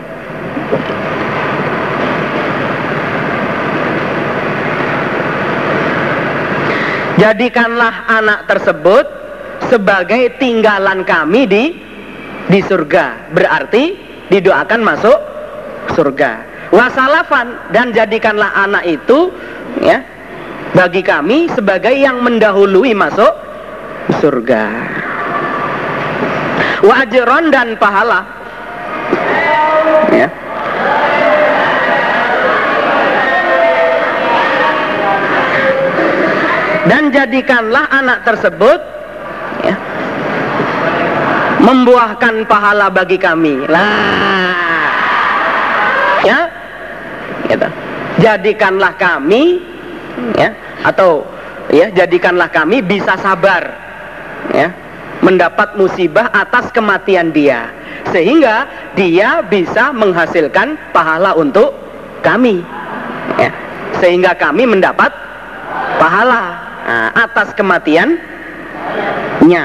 [7.17, 9.09] Jadikanlah anak tersebut
[9.73, 11.65] sebagai tinggalan kami di
[12.45, 13.33] di surga.
[13.33, 13.97] Berarti
[14.29, 15.19] didoakan masuk
[15.97, 16.56] surga.
[16.75, 19.31] Wasalafan dan jadikanlah anak itu
[19.83, 20.03] ya
[20.75, 23.33] bagi kami sebagai yang mendahului masuk
[24.21, 24.65] surga.
[26.85, 28.21] Wa ajron dan pahala.
[30.13, 30.29] Ya.
[36.87, 38.79] Dan jadikanlah anak tersebut
[39.67, 39.75] ya,
[41.59, 43.67] membuahkan pahala bagi kami.
[43.67, 44.76] Lah
[47.45, 47.69] gitu.
[48.23, 49.61] jadikanlah kami
[50.41, 50.51] ya
[50.85, 51.25] atau
[51.69, 53.77] ya jadikanlah kami bisa sabar
[54.55, 54.73] ya
[55.21, 57.69] mendapat musibah atas kematian dia
[58.13, 61.75] sehingga dia bisa menghasilkan pahala untuk
[62.25, 62.65] kami
[63.37, 63.51] ya
[64.01, 65.13] sehingga kami mendapat
[65.97, 66.43] pahala
[66.85, 69.65] nah, atas kematiannya.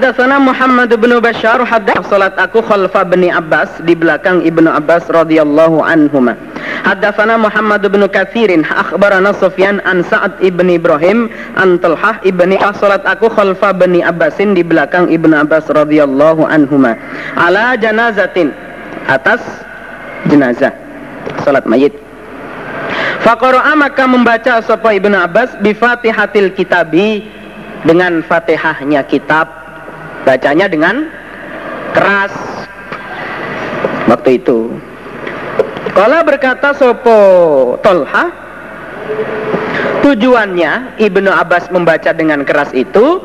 [0.00, 5.84] Haddatsana Muhammad bin Bashar haddatsana salat aku khalfa bin Abbas di belakang Ibnu Abbas radhiyallahu
[5.84, 6.40] anhuma.
[6.88, 13.28] Haddatsana Muhammad bin Katsirin akhbarana Sufyan an Sa'ad ibn Ibrahim an Talhah ibni salat aku
[13.28, 16.96] khalfa bin Abbasin di belakang Ibnu Abbas radhiyallahu anhuma.
[17.36, 18.56] Ala janazatin.
[19.04, 19.44] Atas
[20.32, 20.72] jenazah.
[21.44, 21.92] Salat mayit.
[23.20, 27.20] Faqara'a maka membaca sapa Ibnu Abbas bi Fatihatil Kitabi
[27.84, 29.60] dengan Fatihahnya kitab
[30.24, 31.08] bacanya dengan
[31.96, 32.34] keras.
[34.10, 34.74] Waktu itu
[35.94, 37.18] Kala berkata sopo
[37.78, 38.26] Tolha
[40.00, 43.22] Tujuannya Ibnu Abbas membaca dengan keras itu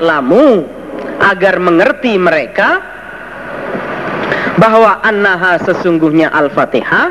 [0.00, 0.64] lamu
[1.20, 2.80] agar mengerti mereka
[4.56, 7.08] bahwa annaha sesungguhnya Al-Fatihah.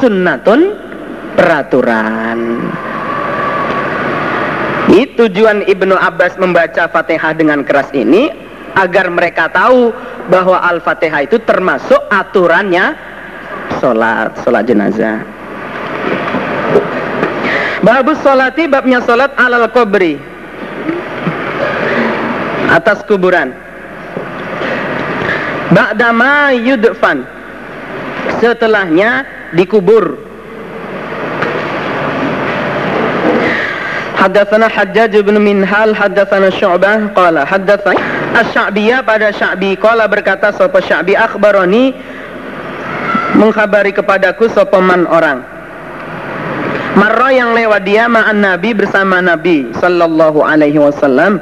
[0.00, 0.60] Sunnatun
[1.36, 2.38] peraturan.
[4.90, 8.26] Ini tujuan Ibnu Abbas membaca Fatihah dengan keras ini
[8.74, 9.94] agar mereka tahu
[10.26, 12.98] bahwa Al-Fatihah itu termasuk aturannya
[13.78, 15.22] sholat, sholat jenazah.
[17.86, 20.18] Babus sholati babnya sholat alal kubri
[22.66, 23.54] atas kuburan.
[25.70, 27.22] Ba'dama yudfan
[28.42, 29.22] Setelahnya
[29.54, 30.29] dikubur
[34.20, 37.96] Haddatsana Hajjaj bin Minhal haddatsana Syu'bah qala haddatsana
[38.36, 41.96] Asy-Sya'biyah pada Sya'bi qala berkata sapa Sya'bi akhbarani
[43.40, 45.40] mengkhabari kepadaku sapa man orang?
[47.00, 51.40] Marra yang lewat dia ma'an Nabi bersama Nabi sallallahu alaihi wasallam.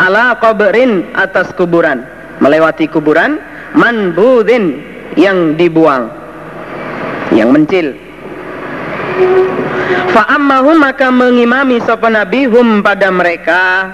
[0.00, 2.08] Ala qabrin atas kuburan.
[2.40, 3.36] Melewati kuburan
[3.74, 4.80] manbudin
[5.18, 6.10] yang dibuang
[7.34, 7.94] yang mencil
[10.14, 13.90] Fa'ammahum maka mengimami sapa nabi hum pada mereka.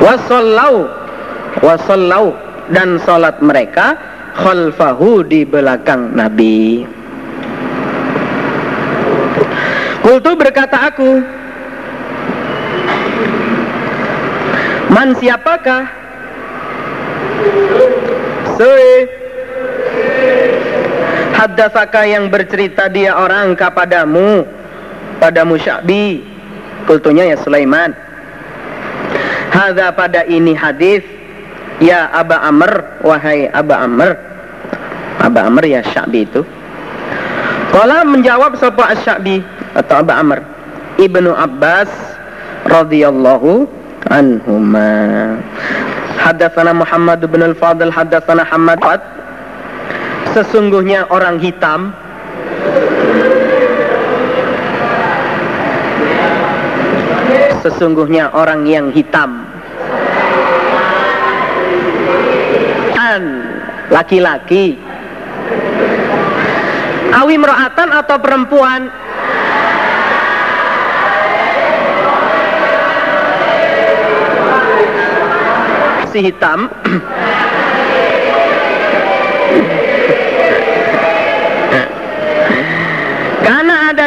[0.00, 0.88] Wasallau
[1.60, 2.32] wasallau
[2.72, 3.94] dan salat mereka
[4.34, 6.88] khalfahu di belakang nabi.
[10.00, 11.20] Kultu berkata aku
[14.90, 15.86] Man siapakah?
[18.58, 19.06] Sui
[21.40, 24.44] Haddasaka yang bercerita dia orang kepadamu?
[25.16, 26.20] Padamu Sya'bi
[26.84, 27.96] Kultunya ya Sulaiman.
[29.48, 31.00] Hadza pada ini hadis.
[31.80, 34.20] Ya Aba Amr Wahai Aba Amr.
[35.24, 36.44] Aba Amr ya Sya'bi itu.
[37.72, 39.40] Kala menjawab Sopa Sya'bi
[39.72, 40.44] Atau Aba Amr.
[41.00, 41.88] Ibnu Abbas
[42.68, 43.64] radhiyallahu
[44.12, 45.40] anhuma.
[46.20, 48.76] Hadatsana Muhammad bin Al-Fadl hadatsana Hamad
[50.30, 51.90] Sesungguhnya orang hitam.
[57.66, 59.42] Sesungguhnya orang yang hitam.
[62.94, 63.24] An
[63.90, 64.78] laki-laki.
[67.10, 68.86] Awi meroatan atau perempuan?
[76.14, 76.70] Si hitam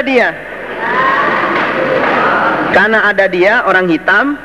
[0.06, 0.36] dia.
[2.74, 4.36] Karena ada dia orang hitam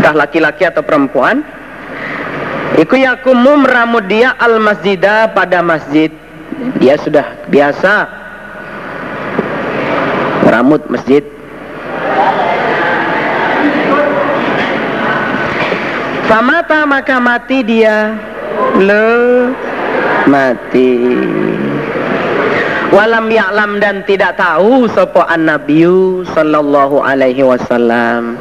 [0.00, 1.44] entah laki-laki atau perempuan
[2.76, 6.12] Iku yakumu meramut dia al masjidah pada masjid.
[6.76, 8.04] Dia sudah biasa
[10.44, 11.24] Meramut masjid.
[16.28, 18.14] Famata maka mati dia.
[18.76, 19.50] Le
[20.26, 20.92] Mati
[22.94, 28.38] Walam ya'lam dan tidak tahu sopo an nabiyu sallallahu alaihi wasallam.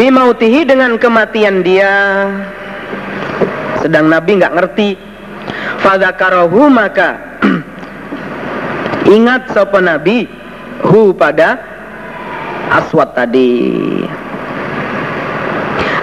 [0.00, 1.92] Bimautihi dengan kematian dia
[3.84, 4.90] sedang Nabi nggak ngerti.
[5.84, 7.38] Fadzakarahu maka
[9.16, 10.24] ingat sopo Nabi
[10.88, 11.60] hu pada
[12.72, 13.52] aswat tadi.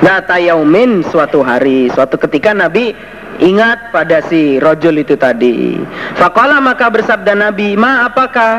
[0.06, 2.94] Data yaumin suatu hari, suatu ketika Nabi
[3.40, 5.80] ingat pada si rojul itu tadi.
[6.16, 8.54] Fakola maka bersabda Nabi, ma apakah?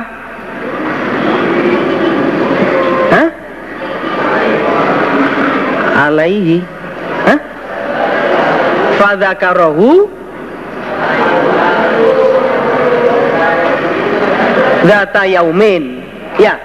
[3.12, 3.28] Hah?
[6.10, 6.60] Alaihi.
[7.24, 7.38] Hah?
[8.96, 10.16] Fadzakarahu
[14.86, 15.98] Data yaumin.
[16.38, 16.60] Ya,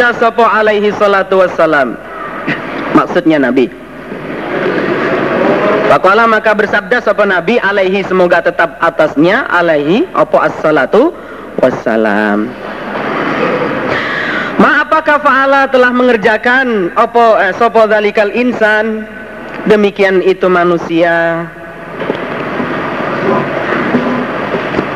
[0.00, 1.92] Bersabda sopo alaihi salatu wassalam?
[2.96, 3.68] Maksudnya Nabi.
[5.92, 11.12] Fakola maka bersabda sopo Nabi alaihi semoga tetap atasnya alaihi opo as-salatu
[11.60, 12.48] wassalam.
[14.56, 19.04] Ma apakah fa'ala telah mengerjakan opo eh, sopo dalikal insan?
[19.68, 21.44] Demikian itu manusia.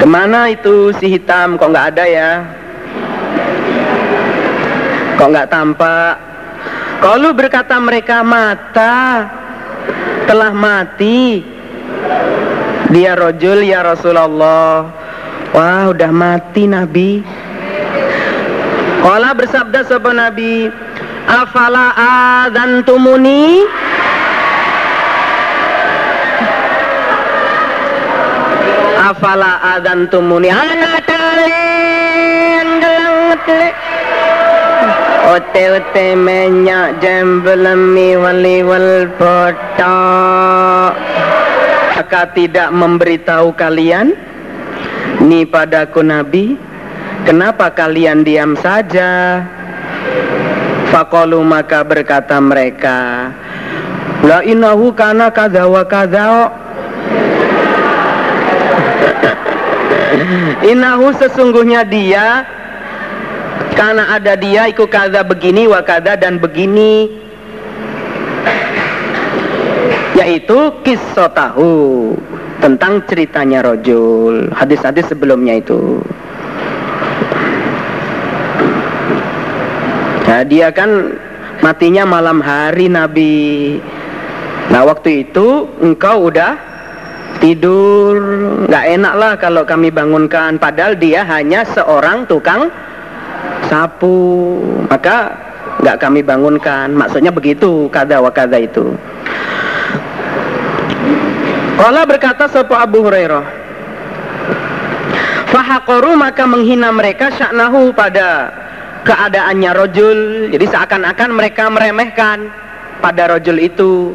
[0.00, 1.60] Ke mana itu si hitam?
[1.60, 2.30] Kok nggak ada ya
[5.14, 6.14] Kok nggak tampak?
[6.98, 9.28] Kalau berkata mereka mata
[10.26, 11.44] telah mati.
[12.90, 14.90] Dia rojul ya Rasulullah.
[15.54, 17.22] Wah udah mati Nabi.
[19.04, 20.72] Kala bersabda sebuah Nabi,
[21.28, 21.92] Afala
[22.44, 23.64] adantumuni
[28.96, 32.68] Afala adantumuni Anak talen
[35.34, 40.94] gelang Ote-ote menyak jembelemi wali wal botak
[41.94, 44.14] Maka tidak memberitahu kalian?
[45.22, 46.54] Ni padaku Nabi
[47.24, 49.42] Kenapa kalian diam saja?
[50.92, 53.30] Fakolu maka berkata mereka
[54.22, 56.50] La inahu kana kada wa kada
[60.70, 62.46] Inahu sesungguhnya dia
[63.84, 67.12] karena ada dia ikut kada begini wakada dan begini.
[70.16, 72.16] Yaitu kisah tahu
[72.64, 76.00] tentang ceritanya rojul hadis-hadis sebelumnya itu.
[80.32, 81.20] Nah dia kan
[81.60, 83.76] matinya malam hari Nabi.
[84.72, 86.56] Nah waktu itu engkau udah
[87.36, 88.16] tidur.
[88.64, 92.72] Nggak enak lah kalau kami bangunkan padahal dia hanya seorang tukang
[93.68, 94.60] sapu.
[94.88, 95.34] Maka
[95.80, 96.92] nggak kami bangunkan.
[96.94, 98.94] Maksudnya begitu kada wa kada itu.
[101.74, 103.64] Allah berkata sapa Abu Hurairah
[105.54, 108.50] Fahakoru maka menghina mereka syaknahu pada
[109.06, 110.18] keadaannya rojul.
[110.50, 112.50] Jadi seakan-akan mereka meremehkan
[112.98, 114.10] pada rojul itu.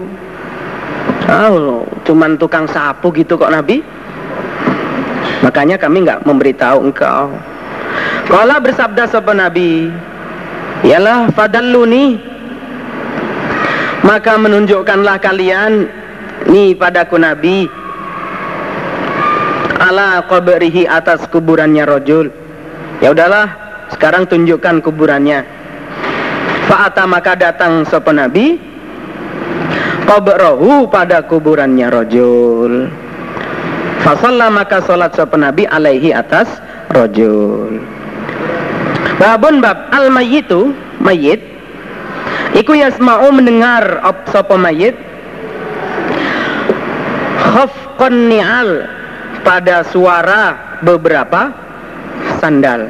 [1.31, 3.79] Oh, cuman tukang sapu gitu kok Nabi.
[5.39, 7.31] Makanya kami nggak memberitahu engkau
[8.29, 9.89] Kala bersabda sopan Nabi,
[10.85, 12.21] Yalah fadalluni
[14.05, 15.89] Maka menunjukkanlah kalian
[16.47, 17.65] Nih padaku Nabi.
[19.79, 22.29] Ala qabrihi atas kuburannya rojul
[23.01, 23.49] Ya udahlah
[23.89, 25.59] Sekarang tunjukkan kuburannya.
[26.69, 28.61] Fa'ata maka datang sopan Nabi
[30.05, 32.85] Qabrahu pada kuburannya rojul
[34.05, 36.45] Fasalla maka solat sopan Nabi alaihi atas
[36.93, 37.81] rojul
[39.19, 40.71] Babun bab al mayyitu
[41.03, 41.43] mayit
[42.55, 43.99] iku yasma'u mendengar
[44.31, 44.95] sapa mayit
[47.35, 48.87] khafqan ni'al
[49.43, 51.51] pada suara beberapa
[52.39, 52.87] sandal.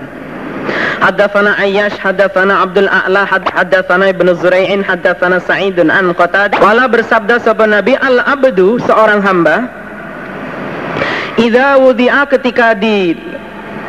[1.00, 7.72] Hadatsana Ayyash hadatsana Abdul A'la hadatsana Ibnu Zurai'in hadatsana Sa'idun an Qatadah wala bersabda sahabat
[7.72, 9.66] Nabi al abdu seorang hamba
[11.40, 12.76] idza wudi'a ketika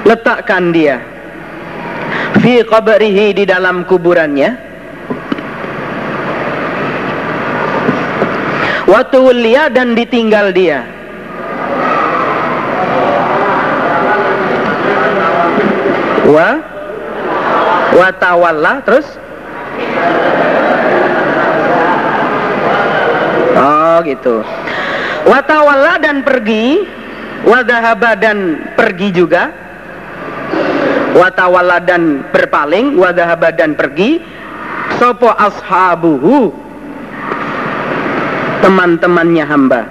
[0.05, 0.99] diletakkan dia
[2.41, 4.69] fi qabrihi di dalam kuburannya.
[8.91, 10.83] Waktu wulia dan ditinggal dia.
[16.27, 16.51] Wa?
[17.95, 19.07] Wa tawalla terus?
[23.55, 24.43] Oh gitu.
[25.23, 26.83] Wa tawalla dan pergi.
[27.47, 27.63] Wa
[28.19, 29.70] dan pergi juga
[31.15, 34.21] watawala dan berpaling wadahaba dan pergi.
[34.99, 36.53] Sopo ashabuhu?
[38.61, 39.83] Teman-temannya hamba.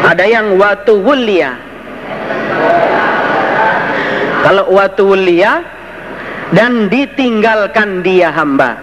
[0.00, 1.52] Ada yang watu wulia
[4.40, 5.60] kalau watu wulia
[6.56, 8.80] dan ditinggalkan dia hamba.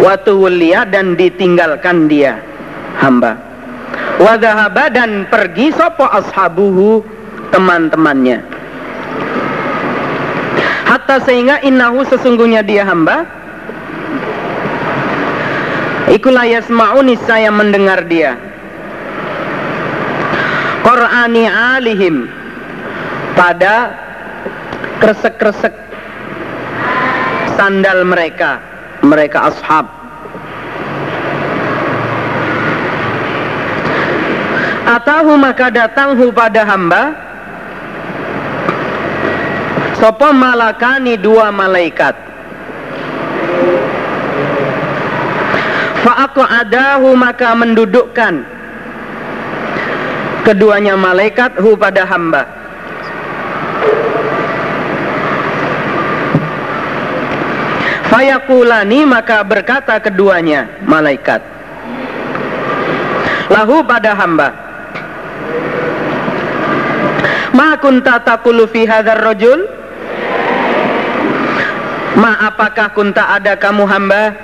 [0.00, 2.40] Watu wulia dan ditinggalkan dia
[2.98, 3.36] hamba.
[4.16, 7.04] Wadahaba dan pergi sopo ashabuhu?
[7.52, 8.61] Teman-temannya
[10.92, 13.24] hatta sehingga innahu sesungguhnya dia hamba.
[16.12, 18.36] Ikulah yasma'uni saya mendengar dia.
[20.84, 22.28] Qur'ani alihim.
[23.32, 23.96] Pada
[25.00, 25.72] kresek-kresek
[27.56, 28.60] sandal mereka.
[29.00, 29.88] Mereka ashab.
[34.84, 37.31] Atahu maka datanghu pada hamba
[40.02, 42.10] Sopo malakani dua malaikat.
[46.02, 48.42] Fa'aku adahu maka mendudukkan
[50.42, 52.42] Keduanya malaikat hu pada hamba.
[58.10, 61.38] Fayakulani maka berkata keduanya malaikat.
[63.54, 64.50] Lahu pada hamba.
[67.54, 69.81] Ma kunta taqulu fi hadzal rajul
[72.12, 74.36] Ma apakah kunta ada kamu hamba?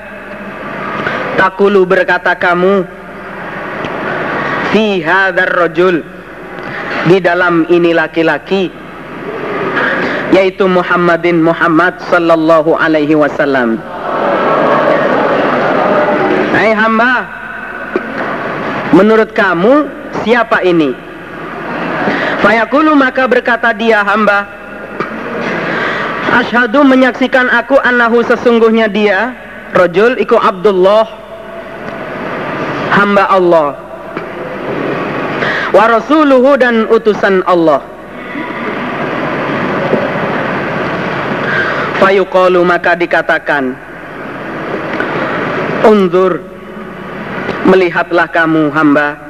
[1.36, 2.82] Takulu berkata kamu
[4.72, 5.96] Fi hadzal rajul.
[7.08, 8.68] Di dalam ini laki-laki
[10.32, 13.80] Yaitu Muhammadin Muhammad sallallahu alaihi wasallam.
[16.52, 17.24] Hai hamba
[18.92, 19.88] Menurut kamu
[20.24, 20.96] siapa ini?
[22.40, 24.57] Fayaqulu maka berkata dia hamba
[26.28, 29.32] Ashadu menyaksikan aku annahu sesungguhnya dia
[29.72, 31.04] Rojul iku Abdullah
[32.88, 33.68] Hamba Allah.
[35.70, 37.84] Wa rasuluhu dan utusan Allah.
[42.00, 43.76] Fayuqalu maka dikatakan
[45.84, 46.40] Unzur
[47.68, 49.28] Melihatlah kamu hamba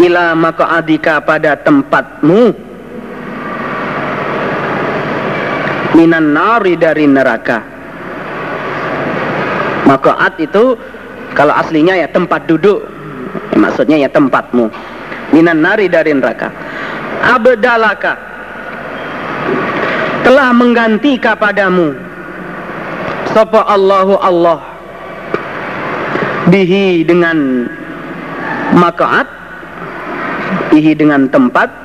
[0.00, 2.63] ila maqa'adika pada tempatmu
[5.94, 7.62] minan nari dari neraka.
[9.84, 10.74] Maqa'ad itu
[11.34, 12.82] kalau aslinya ya tempat duduk.
[13.54, 14.70] Ya, maksudnya ya tempatmu.
[15.34, 16.50] Minan nari dari neraka.
[17.24, 18.14] Abdalaka
[20.26, 21.94] telah mengganti kepadamu.
[23.34, 24.62] Sapa Allahu Allah
[26.48, 27.66] bihi dengan
[28.76, 29.26] maqa'ad
[30.70, 31.83] bihi dengan tempat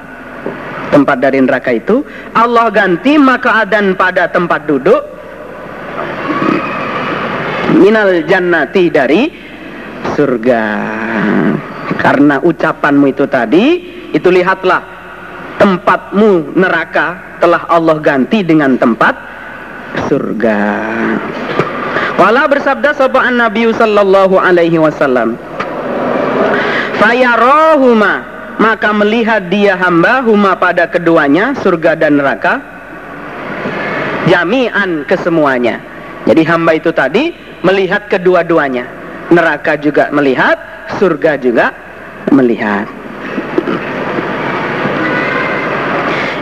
[0.89, 2.01] tempat dari neraka itu
[2.33, 5.01] Allah ganti maka adan pada tempat duduk.
[7.79, 9.29] Minal jannati dari
[10.17, 10.63] surga.
[11.99, 13.65] Karena ucapanmu itu tadi
[14.11, 14.81] itu lihatlah
[15.59, 19.15] tempatmu neraka telah Allah ganti dengan tempat
[20.07, 20.59] surga.
[22.19, 25.39] Wala bersabda sopan Nabi sallallahu alaihi wasallam
[26.99, 32.59] fayarohuma maka melihat dia hamba huma pada keduanya surga dan neraka
[34.27, 35.79] jami'an kesemuanya.
[36.27, 37.31] Jadi hamba itu tadi
[37.63, 38.85] melihat kedua-duanya.
[39.31, 40.59] Neraka juga melihat
[40.99, 41.71] surga juga
[42.35, 42.85] melihat.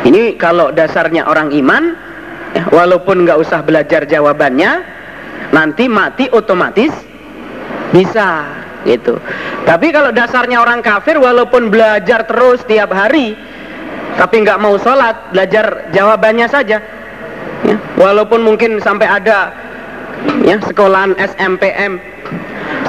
[0.08, 1.94] Ini kalau dasarnya orang iman
[2.56, 4.82] ya, walaupun nggak usah belajar jawabannya
[5.52, 6.96] nanti mati otomatis
[7.92, 8.48] bisa
[8.86, 9.18] gitu.
[9.66, 13.34] Tapi kalau dasarnya orang kafir walaupun belajar terus tiap hari
[14.18, 16.82] tapi nggak mau sholat belajar jawabannya saja
[17.62, 19.54] ya, walaupun mungkin sampai ada
[20.42, 22.02] ya sekolahan SMPM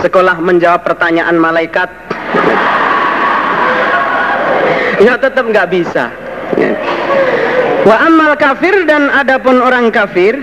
[0.01, 1.93] sekolah menjawab pertanyaan malaikat
[5.05, 6.09] ya tetap nggak bisa
[6.56, 6.73] ya.
[7.85, 10.40] wa amal kafir dan adapun orang kafir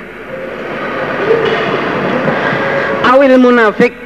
[3.09, 4.05] awil munafik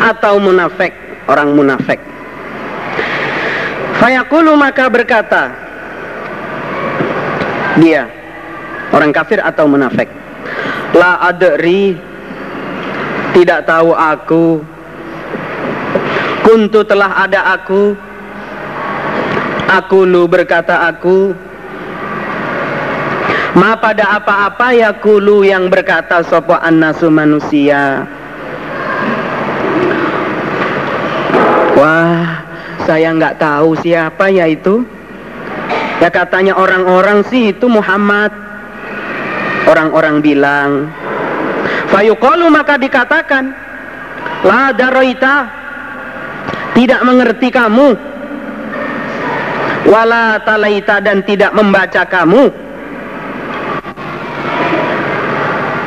[0.00, 0.96] atau munafik
[1.28, 2.00] orang munafik.
[4.00, 5.52] Fayaqulu maka berkata
[7.76, 8.08] dia
[8.96, 10.08] orang kafir atau munafik
[10.96, 11.94] la adri
[13.36, 14.64] tidak tahu aku.
[16.40, 17.94] Kuntu telah ada aku.
[19.70, 21.30] Aku lu berkata aku.
[23.54, 28.06] Ma pada apa-apa ya kulu yang berkata sopo annasu manusia
[31.74, 32.46] Wah,
[32.84, 34.84] saya nggak tahu siapa ya itu.
[36.00, 38.32] Ya katanya orang-orang sih itu Muhammad.
[39.68, 40.88] orang-orang bilang
[41.92, 43.54] fayuqalu maka dikatakan
[44.46, 45.36] la daroita
[46.74, 47.94] tidak mengerti kamu
[49.90, 52.48] wala talaita dan tidak membaca kamu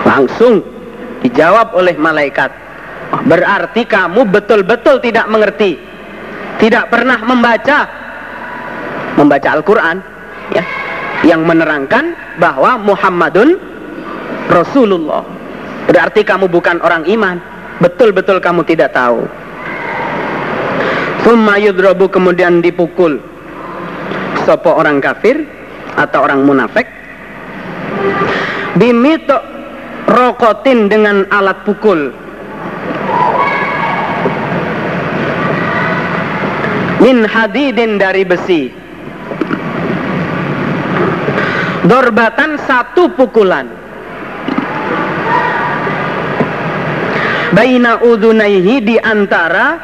[0.04, 0.62] langsung
[1.24, 2.52] dijawab oleh malaikat
[3.26, 5.80] berarti kamu betul-betul tidak mengerti
[6.62, 7.78] tidak pernah membaca
[9.18, 9.98] membaca Al-Quran
[10.54, 10.64] ya
[11.24, 13.56] yang menerangkan bahwa Muhammadun
[14.52, 15.24] Rasulullah.
[15.88, 17.40] Berarti kamu bukan orang iman.
[17.80, 19.24] Betul-betul kamu tidak tahu.
[21.24, 21.56] Thumma
[22.12, 23.20] kemudian dipukul.
[24.44, 25.48] Sopo orang kafir
[25.96, 26.88] atau orang munafik.
[28.76, 29.40] Bimito
[30.08, 32.12] rokotin dengan alat pukul.
[37.04, 38.72] Min hadidin dari besi
[41.84, 43.68] Dorbatan satu pukulan.
[47.52, 49.76] Baina udunaihi di antara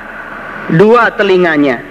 [0.80, 1.84] dua telinganya.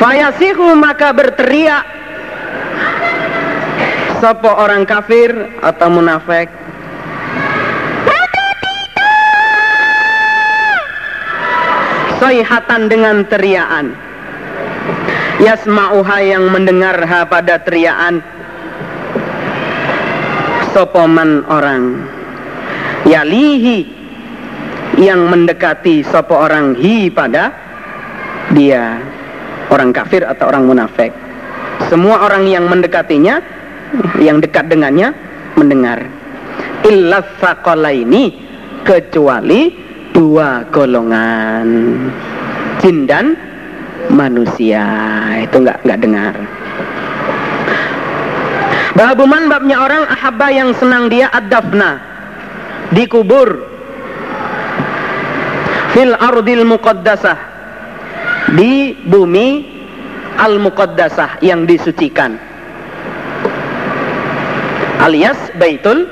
[0.00, 1.99] Fayasihu maka berteriak
[4.20, 5.32] Sopo orang kafir
[5.64, 6.52] atau munafik?
[12.20, 13.96] Soihatan dengan teriaan
[15.40, 18.20] yasma'uha yang mendengar ha pada teriaan
[20.76, 22.04] sopoman orang?
[23.08, 23.88] Yalihi
[25.00, 27.56] yang mendekati sopo orang hi pada
[28.52, 29.00] dia.
[29.72, 31.08] Orang kafir atau orang munafik.
[31.88, 33.59] Semua orang yang mendekatinya
[34.22, 35.14] yang dekat dengannya
[35.58, 36.06] mendengar.
[36.86, 37.20] Illa
[37.90, 38.32] ini
[38.86, 39.74] kecuali
[40.14, 41.68] dua golongan.
[42.80, 43.36] Jin dan
[44.08, 44.84] manusia.
[45.44, 46.34] Itu nggak nggak dengar.
[48.96, 52.00] Babuman babnya orang ahabba yang senang dia ad-dafna.
[52.90, 53.48] Dikubur
[55.94, 57.38] fil ardil muqaddasah.
[58.56, 59.62] Di bumi
[60.40, 62.49] al muqaddasah yang disucikan
[65.00, 66.04] alias Baitul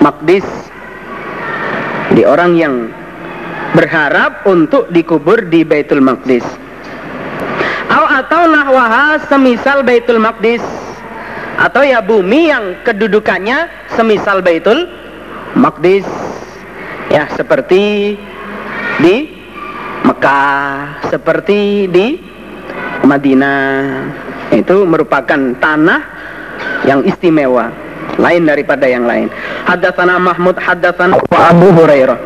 [0.00, 0.44] Maqdis.
[2.16, 2.74] Di orang yang
[3.76, 6.44] berharap untuk dikubur di Baitul Maqdis.
[8.14, 10.64] Atau nahwaha semisal Baitul Maqdis.
[11.60, 14.88] Atau ya bumi yang kedudukannya semisal Baitul
[15.54, 16.06] Maqdis.
[17.12, 18.16] Ya seperti
[18.98, 19.16] di
[20.08, 22.06] Mekah seperti di
[23.04, 23.72] Madinah.
[24.54, 26.13] Itu merupakan tanah
[26.84, 27.72] yang istimewa
[28.20, 29.26] lain daripada yang lain.
[29.66, 32.18] Hadatsana Mahmud hadatsana Abu Hurairah.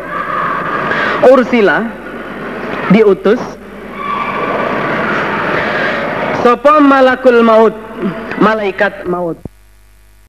[1.29, 1.83] Ursila
[2.91, 3.41] diutus
[6.39, 7.75] sapa malakul maut,
[8.39, 9.37] malaikat maut.